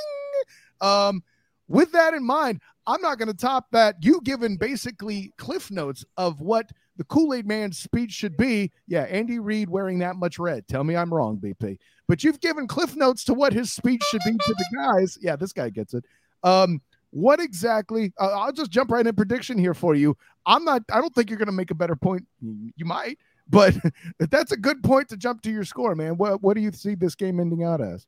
[0.82, 1.24] Um,
[1.68, 3.96] with that in mind, I'm not going to top that.
[4.02, 8.72] You given basically cliff notes of what the Kool Aid Man's speech should be.
[8.88, 10.68] Yeah, Andy Reid wearing that much red.
[10.68, 11.78] Tell me I'm wrong, BP.
[12.08, 15.18] But you've given cliff notes to what his speech should be to the guys.
[15.22, 16.06] Yeah, this guy gets it.
[16.44, 16.82] Um,
[17.12, 18.14] what exactly?
[18.20, 20.18] Uh, I'll just jump right in prediction here for you.
[20.46, 20.84] I'm not.
[20.92, 22.26] I don't think you're going to make a better point.
[22.42, 23.18] You might,
[23.50, 23.74] but
[24.20, 26.18] that's a good point to jump to your score, man.
[26.18, 28.06] What What do you see this game ending out as?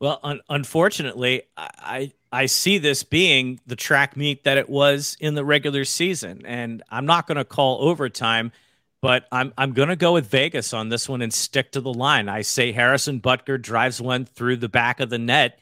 [0.00, 5.34] Well, un- unfortunately, I I see this being the track meet that it was in
[5.34, 8.52] the regular season, and I'm not going to call overtime,
[9.02, 11.92] but I'm I'm going to go with Vegas on this one and stick to the
[11.92, 12.28] line.
[12.28, 15.58] I say Harrison Butker drives one through the back of the net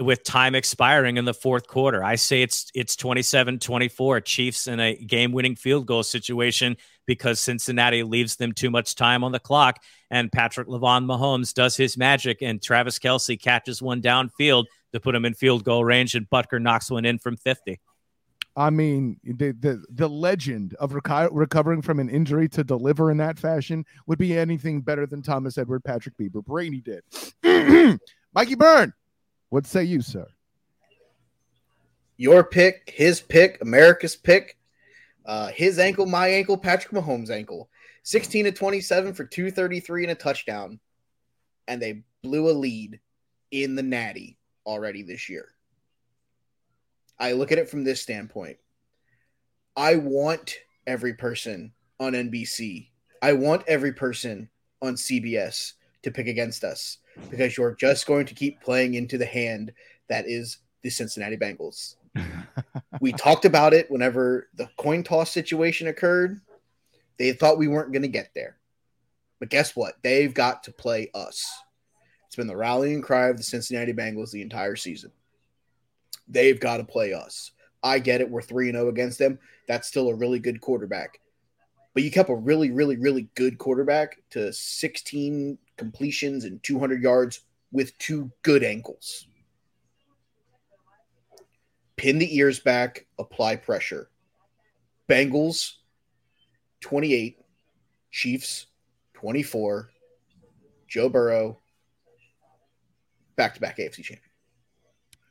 [0.00, 2.02] with time expiring in the fourth quarter.
[2.02, 6.76] I say it's it's 27-24 Chiefs in a game-winning field goal situation
[7.06, 9.80] because Cincinnati leaves them too much time on the clock
[10.10, 15.14] and Patrick Lavon Mahomes does his magic and Travis Kelce catches one downfield to put
[15.14, 17.78] him in field goal range and Butker knocks one in from 50.
[18.56, 23.16] I mean, the the, the legend of reco- recovering from an injury to deliver in
[23.18, 27.04] that fashion would be anything better than Thomas Edward Patrick Bieber Brainy did.
[28.34, 28.92] Mikey Byrne,
[29.50, 30.26] what say you, sir?
[32.16, 34.56] Your pick, his pick, America's pick,
[35.24, 37.68] uh, his ankle, my ankle, Patrick Mahomes' ankle.
[38.02, 40.80] 16 to 27 for 233 and a touchdown.
[41.66, 43.00] And they blew a lead
[43.50, 45.48] in the Natty already this year.
[47.18, 48.58] I look at it from this standpoint.
[49.76, 52.88] I want every person on NBC,
[53.20, 54.48] I want every person
[54.80, 55.72] on CBS
[56.02, 56.98] to pick against us
[57.30, 59.72] because you're just going to keep playing into the hand
[60.08, 61.96] that is the Cincinnati Bengals.
[63.00, 66.40] we talked about it whenever the coin toss situation occurred.
[67.18, 68.56] They thought we weren't going to get there.
[69.40, 69.94] But guess what?
[70.02, 71.46] They've got to play us.
[72.26, 75.10] It's been the rallying cry of the Cincinnati Bengals the entire season.
[76.28, 77.52] They've got to play us.
[77.82, 78.30] I get it.
[78.30, 79.38] We're 3 0 against them.
[79.66, 81.20] That's still a really good quarterback.
[81.94, 87.40] But you kept a really, really, really good quarterback to 16 completions and 200 yards
[87.72, 89.26] with two good ankles.
[91.96, 94.10] Pin the ears back, apply pressure.
[95.08, 95.77] Bengals
[96.80, 97.38] 28,
[98.10, 98.66] Chiefs
[99.14, 99.90] 24,
[100.86, 101.58] Joe Burrow
[103.36, 104.20] back to back AFC champion.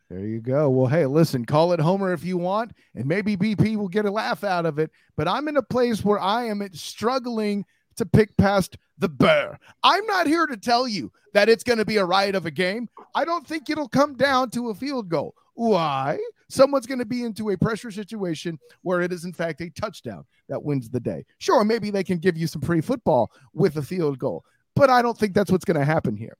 [0.09, 0.69] There you go.
[0.69, 4.11] Well, hey, listen, call it Homer if you want, and maybe BP will get a
[4.11, 4.89] laugh out of it.
[5.17, 7.65] But I'm in a place where I am struggling
[7.97, 9.59] to pick past the bear.
[9.83, 12.51] I'm not here to tell you that it's going to be a riot of a
[12.51, 12.87] game.
[13.15, 15.35] I don't think it'll come down to a field goal.
[15.55, 16.19] Why?
[16.49, 20.25] Someone's going to be into a pressure situation where it is, in fact, a touchdown
[20.47, 21.25] that wins the day.
[21.39, 24.45] Sure, maybe they can give you some free football with a field goal,
[24.75, 26.37] but I don't think that's what's going to happen here.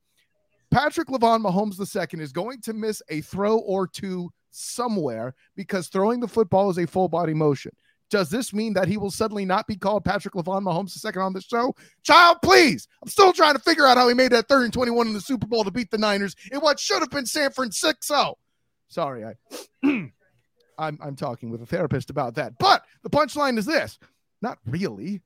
[0.72, 6.20] Patrick Lavon Mahomes II is going to miss a throw or two somewhere because throwing
[6.20, 7.72] the football is a full body motion.
[8.10, 11.34] Does this mean that he will suddenly not be called Patrick Lavon Mahomes II on
[11.34, 11.76] the show?
[12.04, 12.88] Child, please.
[13.02, 15.20] I'm still trying to figure out how he made that third and 21 in the
[15.20, 18.38] Super Bowl to beat the Niners in what should have been San Francisco.
[18.88, 19.34] Sorry, I
[20.80, 22.54] I'm I'm talking with a therapist about that.
[22.60, 24.00] But the punchline is this.
[24.42, 25.22] Not really,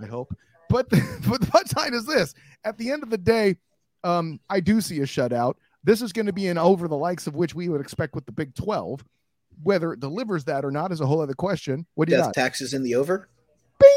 [0.00, 0.34] I hope.
[0.68, 0.96] But the,
[1.28, 2.34] but the punchline is this.
[2.64, 3.56] At the end of the day,
[4.04, 5.54] um, I do see a shutout.
[5.84, 8.24] This is going to be an over the likes of which we would expect with
[8.26, 9.04] the Big 12.
[9.62, 11.86] Whether it delivers that or not is a whole other question.
[11.94, 12.34] What do you Death got?
[12.34, 13.28] taxes in the over?
[13.78, 13.88] Bing!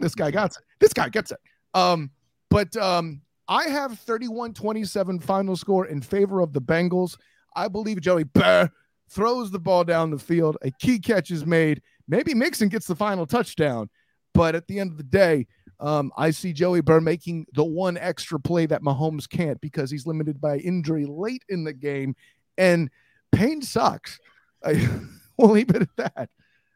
[0.00, 0.58] This guy got it.
[0.80, 1.38] This guy gets it.
[1.72, 2.10] Um,
[2.50, 7.16] but um, I have 31-27 final score in favor of the Bengals.
[7.54, 8.70] I believe Joey Burr
[9.08, 10.56] throws the ball down the field.
[10.62, 11.82] A key catch is made.
[12.08, 13.88] Maybe Mixon gets the final touchdown.
[14.32, 15.46] But at the end of the day,
[15.80, 20.06] um, I see Joey Burr making the one extra play that Mahomes can't because he's
[20.06, 22.16] limited by injury late in the game.
[22.58, 22.90] And
[23.32, 24.18] pain sucks.
[24.64, 24.88] I,
[25.36, 26.30] we'll leave it at that.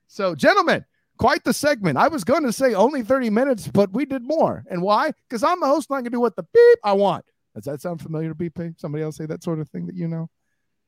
[0.06, 0.84] So, gentlemen,
[1.18, 1.98] quite the segment.
[1.98, 4.64] I was going to say only 30 minutes, but we did more.
[4.70, 5.12] And why?
[5.28, 7.24] Because I'm the host and I can do what the beep I want.
[7.54, 8.78] Does that sound familiar to BP?
[8.80, 10.30] Somebody else say that sort of thing that you know?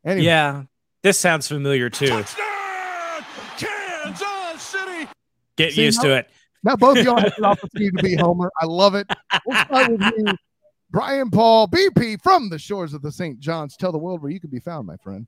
[0.05, 0.25] Anyway.
[0.27, 0.65] Yeah,
[1.03, 2.07] this sounds familiar too.
[2.09, 2.47] Touchdown!
[3.57, 5.09] Kansas City!
[5.57, 6.31] Get See, used now- to it.
[6.63, 8.51] Now both of y'all have an opportunity to be Homer.
[8.61, 9.07] I love it.
[9.47, 10.27] We'll start with you,
[10.91, 13.41] Brian Paul, BP from the shores of the St.
[13.41, 13.77] John's.
[13.79, 15.27] Tell the world where you can be found, my friend.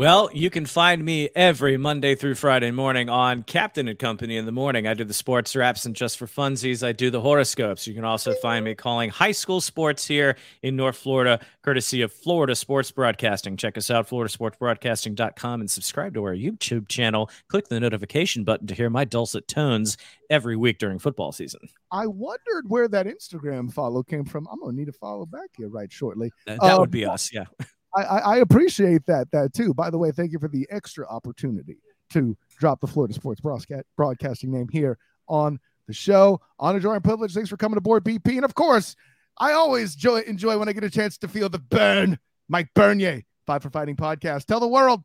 [0.00, 4.46] Well, you can find me every Monday through Friday morning on Captain and Company in
[4.46, 4.86] the morning.
[4.86, 7.86] I do the sports wraps, and just for funsies, I do the horoscopes.
[7.86, 12.14] You can also find me calling high school sports here in North Florida, courtesy of
[12.14, 13.58] Florida Sports Broadcasting.
[13.58, 17.28] Check us out, floridasportsbroadcasting.com, and subscribe to our YouTube channel.
[17.48, 19.98] Click the notification button to hear my dulcet tones
[20.30, 21.60] every week during football season.
[21.92, 24.48] I wondered where that Instagram follow came from.
[24.50, 26.32] I'm gonna need to follow back here right shortly.
[26.46, 27.44] That, that Um, would be us, yeah.
[27.94, 29.74] I, I, appreciate that that too.
[29.74, 31.78] By the way, thank you for the extra opportunity
[32.10, 36.40] to drop the Florida Sports Broadcast, Broadcasting name here on the show.
[36.58, 37.34] Honor, joy, and privilege.
[37.34, 38.36] Thanks for coming aboard, BP.
[38.36, 38.94] And of course,
[39.38, 42.18] I always enjoy, enjoy when I get a chance to feel the burn.
[42.48, 44.44] Mike Bernier, Five for Fighting podcast.
[44.46, 45.02] Tell the world.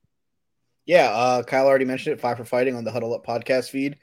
[0.86, 2.22] Yeah, uh, Kyle already mentioned it.
[2.22, 3.98] Five for Fighting on the Huddle Up podcast feed.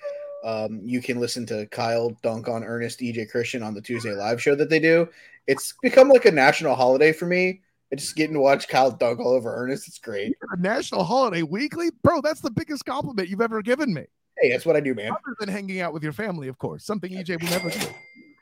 [0.45, 4.43] Um, you can listen to Kyle dunk on Ernest EJ Christian on the Tuesday live
[4.43, 5.09] show that they do.
[5.47, 7.61] It's become like a national holiday for me.
[7.93, 9.87] I just getting to watch Kyle dunk all over Ernest.
[9.87, 10.35] It's great.
[10.51, 12.23] A national holiday weekly, bro.
[12.23, 14.07] That's the biggest compliment you've ever given me,
[14.41, 15.11] Hey, that's what I do, man.
[15.11, 16.85] other than hanging out with your family, of course.
[16.85, 17.87] Something EJ will never do.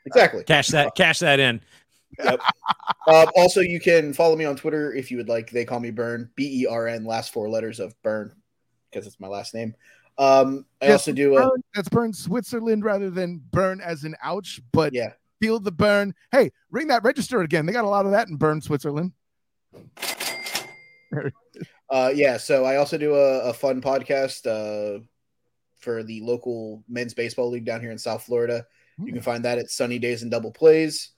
[0.05, 0.43] Exactly.
[0.45, 1.61] Cash that, cash that in.
[2.19, 2.37] Uh,
[3.35, 5.49] also, you can follow me on Twitter if you would like.
[5.51, 8.33] They call me Burn, B E R N, last four letters of Burn,
[8.89, 9.75] because it's my last name.
[10.17, 14.61] Um, I Yes, also do a that's burn Switzerland rather than burn as an ouch,
[14.71, 15.13] but yeah.
[15.41, 16.13] feel the burn.
[16.31, 17.65] Hey, ring that register again.
[17.65, 19.13] They got a lot of that in Burn Switzerland.
[21.89, 25.01] Uh, yeah, so I also do a, a fun podcast uh,
[25.79, 28.65] for the local men's baseball league down here in South Florida.
[29.03, 31.09] You can find that at Sunny Days and Double Plays.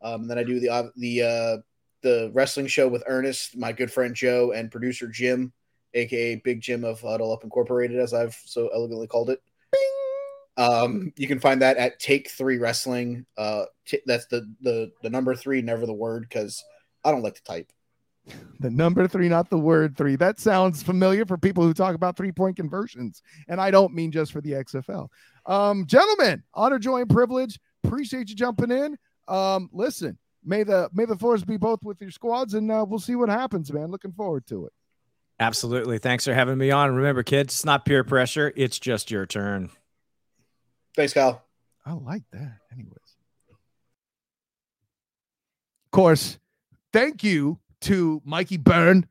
[0.00, 1.56] Um, then I do the uh, the uh,
[2.02, 5.52] the wrestling show with Ernest, my good friend Joe, and producer Jim,
[5.94, 9.42] aka Big Jim of Huddle Up Incorporated, as I've so elegantly called it.
[10.56, 13.26] Um, you can find that at Take Three Wrestling.
[13.36, 16.62] Uh, t- that's the the the number three, never the word, because
[17.04, 17.72] I don't like to type.
[18.60, 20.14] The number three, not the word three.
[20.16, 23.22] That sounds familiar for people who talk about three point conversions.
[23.48, 25.08] And I don't mean just for the XFL.
[25.46, 27.58] Um, gentlemen, honor, joy, and privilege.
[27.82, 28.96] Appreciate you jumping in.
[29.26, 33.00] Um, listen, may the may the force be both with your squads, and uh, we'll
[33.00, 33.90] see what happens, man.
[33.90, 34.72] Looking forward to it.
[35.40, 35.98] Absolutely.
[35.98, 36.94] Thanks for having me on.
[36.94, 38.52] Remember, kids, it's not peer pressure.
[38.54, 39.70] It's just your turn.
[40.94, 41.42] Thanks, Kyle.
[41.84, 42.58] I like that.
[42.72, 42.96] Anyways.
[45.84, 46.38] Of course,
[46.92, 49.06] thank you to Mikey Byrne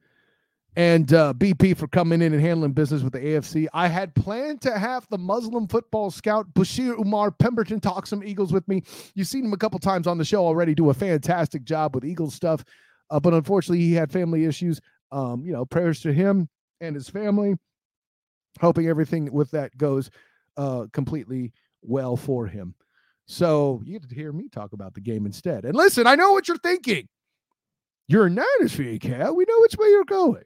[0.75, 3.67] and uh, BP for coming in and handling business with the AFC.
[3.73, 8.53] I had planned to have the Muslim football scout Bashir Umar Pemberton talk some Eagles
[8.53, 8.83] with me.
[9.13, 12.05] You've seen him a couple times on the show already do a fantastic job with
[12.05, 12.63] Eagles stuff,
[13.09, 14.79] uh, but unfortunately, he had family issues.
[15.11, 16.47] Um, you know, prayers to him
[16.79, 17.55] and his family.
[18.61, 20.09] Hoping everything with that goes
[20.55, 21.51] uh, completely
[21.81, 22.75] well for him.
[23.25, 25.65] So you get to hear me talk about the game instead.
[25.65, 27.07] And listen, I know what you're thinking.
[28.11, 29.33] You're a Niners fan, Cat.
[29.33, 30.43] We know which way you're going.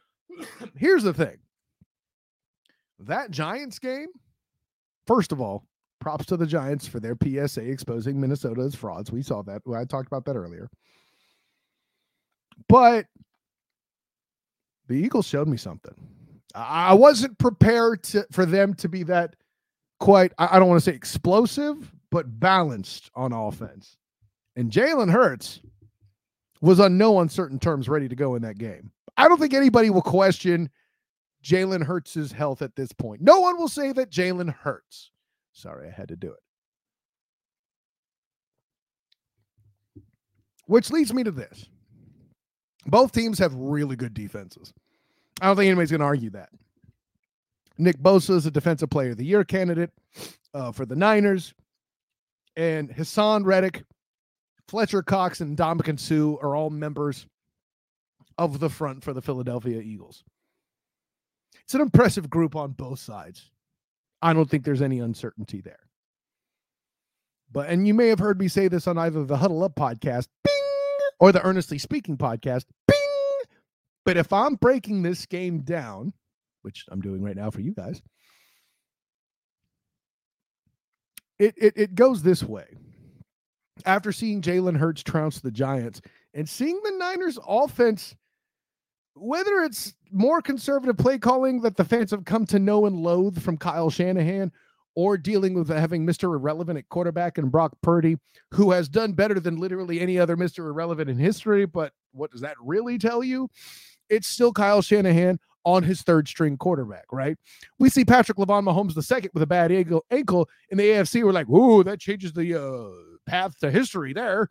[0.78, 1.36] Here's the thing.
[3.00, 4.06] That Giants game,
[5.06, 5.66] first of all,
[6.00, 9.12] props to the Giants for their PSA exposing Minnesota as frauds.
[9.12, 9.60] We saw that.
[9.70, 10.70] I talked about that earlier.
[12.66, 13.04] But
[14.88, 15.94] the Eagles showed me something.
[16.54, 19.36] I wasn't prepared to for them to be that
[19.98, 23.98] quite, I don't want to say explosive, but balanced on offense.
[24.56, 25.60] And Jalen Hurts
[26.60, 28.90] was on no uncertain terms ready to go in that game.
[29.16, 30.70] I don't think anybody will question
[31.44, 33.22] Jalen Hurts' health at this point.
[33.22, 35.10] No one will say that Jalen hurts.
[35.52, 36.38] Sorry, I had to do it.
[40.66, 41.66] Which leads me to this.
[42.86, 44.72] Both teams have really good defenses.
[45.40, 46.50] I don't think anybody's going to argue that.
[47.78, 49.90] Nick Bosa is a defensive player of the year candidate
[50.54, 51.54] uh, for the Niners.
[52.56, 53.84] And Hassan Reddick,
[54.70, 57.26] Fletcher Cox, and Dominican Sue are all members
[58.38, 60.22] of the front for the Philadelphia Eagles.
[61.64, 63.50] It's an impressive group on both sides.
[64.22, 65.80] I don't think there's any uncertainty there.
[67.50, 70.28] But and you may have heard me say this on either the Huddle Up podcast,
[70.44, 72.96] bing, or the Earnestly Speaking podcast, bing.
[74.06, 76.12] But if I'm breaking this game down,
[76.62, 78.00] which I'm doing right now for you guys,
[81.40, 82.68] it it, it goes this way.
[83.86, 86.00] After seeing Jalen Hurts trounce the Giants
[86.34, 88.14] and seeing the Niners offense,
[89.14, 93.40] whether it's more conservative play calling that the fans have come to know and loathe
[93.40, 94.52] from Kyle Shanahan,
[94.96, 96.24] or dealing with having Mr.
[96.34, 98.16] Irrelevant at quarterback and Brock Purdy,
[98.52, 100.68] who has done better than literally any other Mr.
[100.68, 101.64] Irrelevant in history.
[101.64, 103.48] But what does that really tell you?
[104.08, 107.36] It's still Kyle Shanahan on his third string quarterback, right?
[107.78, 111.22] We see Patrick Lavon Mahomes the second with a bad ankle, ankle in the AFC.
[111.22, 114.50] We're like, ooh, that changes the uh, path to history there.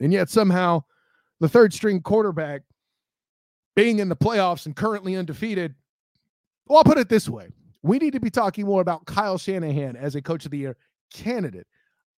[0.00, 0.84] And yet somehow
[1.40, 2.62] the third string quarterback
[3.74, 5.74] being in the playoffs and currently undefeated.
[6.66, 7.48] Well, I'll put it this way.
[7.82, 10.76] We need to be talking more about Kyle Shanahan as a coach of the year
[11.12, 11.66] candidate.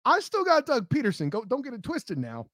[0.03, 1.29] I still got Doug Pederson.
[1.29, 2.47] Go, don't get it twisted now.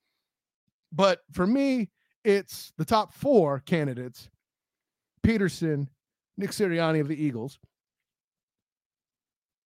[0.91, 1.89] But for me,
[2.23, 4.29] it's the top four candidates
[5.25, 5.87] Pederson,
[6.37, 7.57] Nick Sirianni of the Eagles,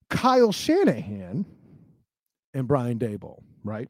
[0.08, 1.44] Kyle Shanahan,
[2.54, 3.88] and Brian Daboll, right?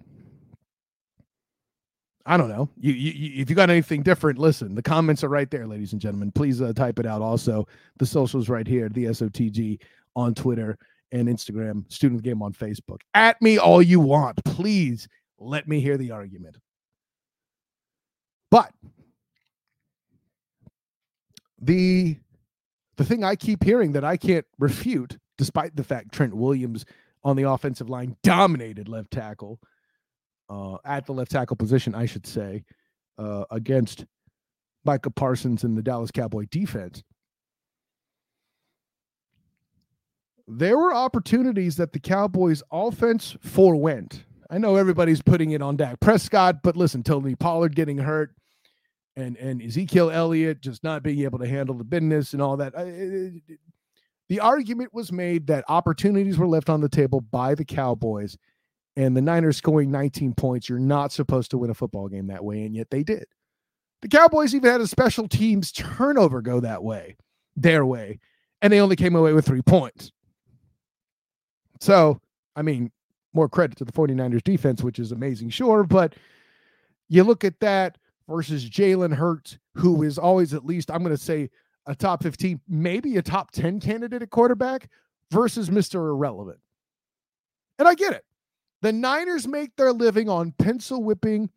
[2.25, 2.69] I don't know.
[2.79, 4.75] You, you, if you got anything different, listen.
[4.75, 6.31] The comments are right there, ladies and gentlemen.
[6.31, 7.21] Please uh, type it out.
[7.21, 7.67] Also,
[7.99, 9.81] the socials right here, the SOTG
[10.15, 10.79] on Twitter
[11.11, 13.01] and Instagram, Student Game on Facebook.
[13.15, 14.43] At me all you want.
[14.45, 15.09] Please
[15.39, 16.59] let me hear the argument.
[18.51, 18.73] But
[21.61, 22.17] the
[22.97, 26.85] the thing I keep hearing that I can't refute, despite the fact Trent Williams
[27.25, 29.61] on the offensive line dominated left tackle
[30.49, 32.65] uh, at the left tackle position, I should say,
[33.19, 34.05] uh, against
[34.85, 37.03] Micah Parsons and the Dallas Cowboy defense.
[40.49, 44.25] There were opportunities that the Cowboys offense forewent.
[44.51, 48.35] I know everybody's putting it on Dak Prescott, but listen, Tony Pollard getting hurt
[49.17, 52.75] and and Ezekiel Elliott just not being able to handle the business and all that.
[54.33, 58.39] The argument was made that opportunities were left on the table by the Cowboys
[58.97, 60.71] and the Niners scoring 19 points.
[60.71, 63.27] You're not supposed to win a football game that way, and yet they did.
[64.01, 67.19] The Cowboys even had a special teams turnover go that way,
[67.57, 68.21] their way,
[68.63, 70.13] and they only came away with three points.
[71.81, 72.19] So,
[72.57, 72.91] I mean,
[73.35, 76.15] more credit to the 49ers defense, which is amazing, sure, but
[77.11, 77.99] you look at that
[78.31, 81.51] versus Jalen Hurts, who is always at least, I'm going to say,
[81.87, 84.89] a top 15, maybe a top 10 candidate at quarterback
[85.31, 85.97] versus Mr.
[85.97, 86.59] Irrelevant.
[87.79, 88.25] And I get it.
[88.83, 91.51] The Niners make their living on pencil whipping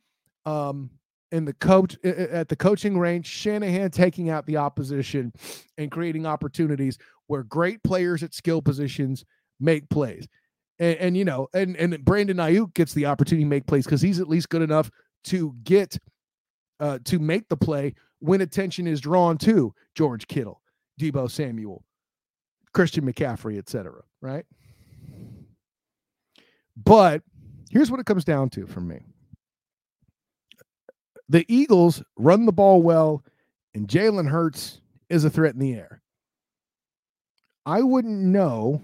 [0.45, 0.89] um,
[1.32, 5.34] in the coach at the coaching range, Shanahan taking out the opposition
[5.78, 6.97] and creating opportunities
[7.28, 9.26] where great players at skill positions
[9.59, 10.28] make plays.
[10.78, 14.01] And, and you know, and and Brandon Aiyuk gets the opportunity to make plays because
[14.01, 14.91] he's at least good enough
[15.26, 15.97] to get
[16.80, 17.95] uh, to make the play
[18.26, 20.61] when attention is drawn to George Kittle,
[20.99, 21.84] Deebo Samuel,
[22.73, 24.01] Christian McCaffrey, etc.
[24.21, 24.45] Right?
[26.76, 27.21] But
[27.69, 28.99] here's what it comes down to for me
[31.30, 33.23] the Eagles run the ball well,
[33.73, 36.01] and Jalen Hurts is a threat in the air.
[37.65, 38.82] I wouldn't know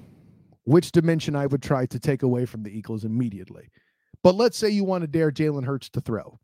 [0.63, 3.69] which dimension I would try to take away from the Eagles immediately.
[4.23, 6.39] But let's say you want to dare Jalen Hurts to throw.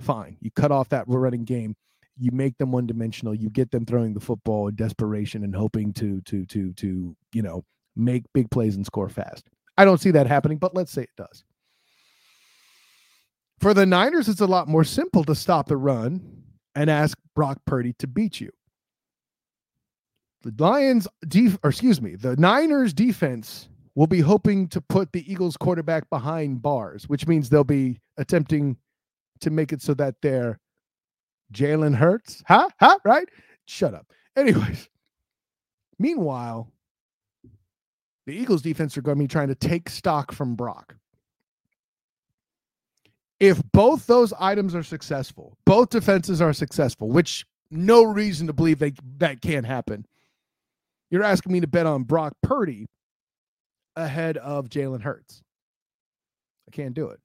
[0.00, 0.38] Fine.
[0.40, 1.76] You cut off that running game.
[2.20, 3.34] You make them one dimensional.
[3.34, 7.42] You get them throwing the football in desperation and hoping to to to to you
[7.42, 7.64] know
[7.96, 9.48] make big plays and score fast.
[9.78, 11.44] I don't see that happening, but let's say it does.
[13.60, 16.42] For the Niners, it's a lot more simple to stop the run
[16.74, 18.50] and ask Brock Purdy to beat you.
[20.42, 25.30] The Lions, def- or excuse me, the Niners defense will be hoping to put the
[25.30, 28.76] Eagles quarterback behind bars, which means they'll be attempting
[29.40, 30.58] to make it so that they're
[31.52, 32.42] Jalen Hurts.
[32.46, 32.68] Huh?
[32.78, 32.98] Huh?
[33.04, 33.28] Right?
[33.66, 34.06] Shut up.
[34.36, 34.88] Anyways,
[35.98, 36.70] meanwhile,
[38.26, 40.96] the Eagles defense are going to be trying to take stock from Brock.
[43.40, 48.78] If both those items are successful, both defenses are successful, which no reason to believe
[48.78, 50.06] they, that can't happen.
[51.10, 52.86] You're asking me to bet on Brock Purdy
[53.96, 55.42] ahead of Jalen Hurts.
[56.68, 57.20] I can't do it.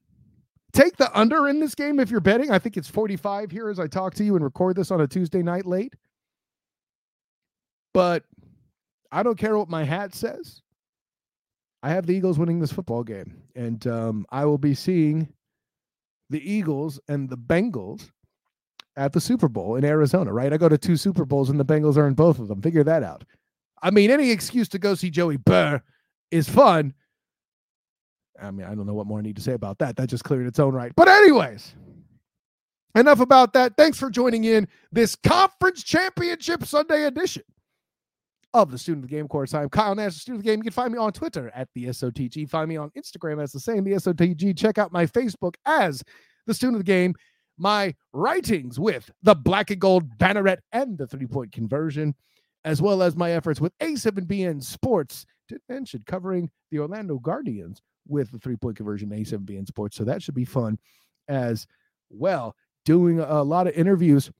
[0.75, 2.51] Take the under in this game if you're betting.
[2.51, 5.07] I think it's 45 here as I talk to you and record this on a
[5.07, 5.93] Tuesday night late.
[7.93, 8.23] But
[9.09, 10.61] I don't care what my hat says.
[11.81, 15.29] I have the Eagles winning this football game, and um, I will be seeing
[16.29, 18.11] the Eagles and the Bengals
[18.97, 20.33] at the Super Bowl in Arizona.
[20.33, 20.51] Right?
[20.51, 22.61] I go to two Super Bowls, and the Bengals are in both of them.
[22.61, 23.23] Figure that out.
[23.81, 25.81] I mean, any excuse to go see Joey Burr
[26.31, 26.93] is fun.
[28.41, 29.95] I mean, I don't know what more I need to say about that.
[29.95, 30.91] That just cleared its own right.
[30.95, 31.73] But, anyways,
[32.95, 33.77] enough about that.
[33.77, 37.43] Thanks for joining in this conference championship Sunday edition
[38.53, 39.53] of the Student of the Game course.
[39.53, 40.59] I'm Kyle Nash, the Student of the Game.
[40.59, 42.49] You can find me on Twitter at the SOTG.
[42.49, 44.57] Find me on Instagram as the same, the SOTG.
[44.57, 46.03] Check out my Facebook as
[46.45, 47.13] the Student of the Game.
[47.57, 52.15] My writings with the Black and Gold Banneret and the three point conversion,
[52.63, 58.31] as well as my efforts with A7BN Sports, to mention covering the Orlando Guardians with
[58.31, 59.97] the three point conversion A7BN Sports.
[59.97, 60.77] So that should be fun
[61.27, 61.67] as
[62.09, 62.55] well.
[62.85, 64.31] Doing a lot of interviews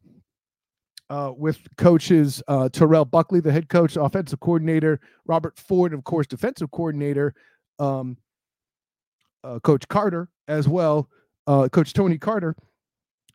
[1.09, 6.27] uh, with coaches uh, Terrell Buckley, the head coach, offensive coordinator, Robert Ford, of course,
[6.27, 7.33] defensive coordinator,
[7.79, 8.17] um,
[9.43, 11.09] uh, Coach Carter as well.
[11.47, 12.55] uh, Coach Tony Carter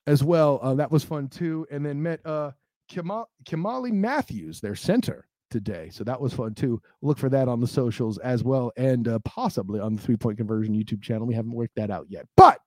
[0.07, 0.59] as well.
[0.63, 1.67] Uh, that was fun too.
[1.71, 2.53] And then met uh,
[2.91, 5.91] Kimali Matthews, their center today.
[5.93, 6.81] So that was fun too.
[7.03, 10.39] Look for that on the socials as well, and uh, possibly on the three point
[10.39, 11.27] conversion YouTube channel.
[11.27, 12.61] We haven't worked that out yet, but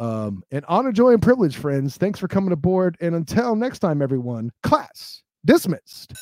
[0.00, 1.96] um, an honor, joy, and privilege, friends.
[1.96, 2.96] Thanks for coming aboard.
[3.00, 6.14] And until next time, everyone, class dismissed.